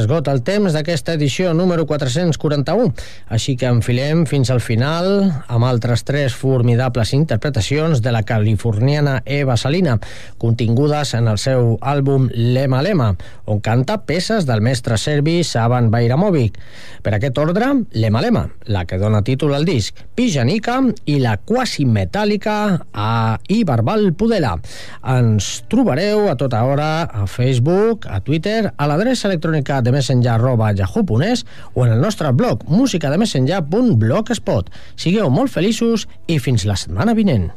Se'ns 0.00 0.08
esgota 0.08 0.32
el 0.32 0.40
temps 0.40 0.72
d'aquesta 0.72 1.12
edició 1.12 1.50
número 1.52 1.84
441, 1.84 2.94
així 3.36 3.52
que 3.60 3.68
enfilem 3.68 4.22
fins 4.24 4.48
al 4.48 4.62
final 4.64 5.26
amb 5.28 5.66
altres 5.68 6.06
tres 6.08 6.32
formidables 6.32 7.12
interpretacions 7.12 8.00
de 8.00 8.14
la 8.14 8.22
californiana 8.24 9.18
Eva 9.26 9.58
Salina, 9.60 9.98
contingudes 10.40 11.12
en 11.18 11.28
el 11.28 11.36
seu 11.36 11.74
àlbum 11.84 12.30
Lema 12.32 12.80
Lema, 12.80 13.10
on 13.44 13.60
canta 13.60 13.98
peces 14.08 14.48
del 14.48 14.64
mestre 14.64 14.96
serbi 14.96 15.42
Saban 15.44 15.90
Bairamovic. 15.92 16.56
Per 17.00 17.14
aquest 17.16 17.38
ordre, 17.40 17.70
Lema 17.96 18.20
Lema, 18.20 18.42
la 18.68 18.84
que 18.88 18.98
dona 19.00 19.22
títol 19.24 19.54
al 19.56 19.64
disc, 19.68 19.96
Pijanica 20.14 20.76
i 21.08 21.18
la 21.22 21.36
quasi 21.38 21.86
metàl·lica 21.88 22.56
a 22.92 23.38
Ibarbal 23.48 24.12
Pudela. 24.18 24.56
Ens 25.16 25.62
trobareu 25.72 26.28
a 26.30 26.36
tota 26.40 26.60
hora 26.68 26.90
a 27.04 27.26
Facebook, 27.30 28.06
a 28.10 28.20
Twitter, 28.24 28.72
a 28.76 28.86
l'adreça 28.90 29.28
electrònica 29.30 29.80
de 29.80 29.92
messenger 29.96 30.32
arroba 30.36 30.74
yahoo.es 30.76 31.46
o 31.74 31.86
en 31.86 31.92
el 31.96 32.00
nostre 32.04 32.28
blog 32.36 32.56
musicademessenger.blogspot. 32.68 34.64
Sigueu 34.96 35.30
molt 35.32 35.50
feliços 35.54 36.08
i 36.28 36.38
fins 36.38 36.64
la 36.68 36.76
setmana 36.76 37.14
vinent. 37.16 37.50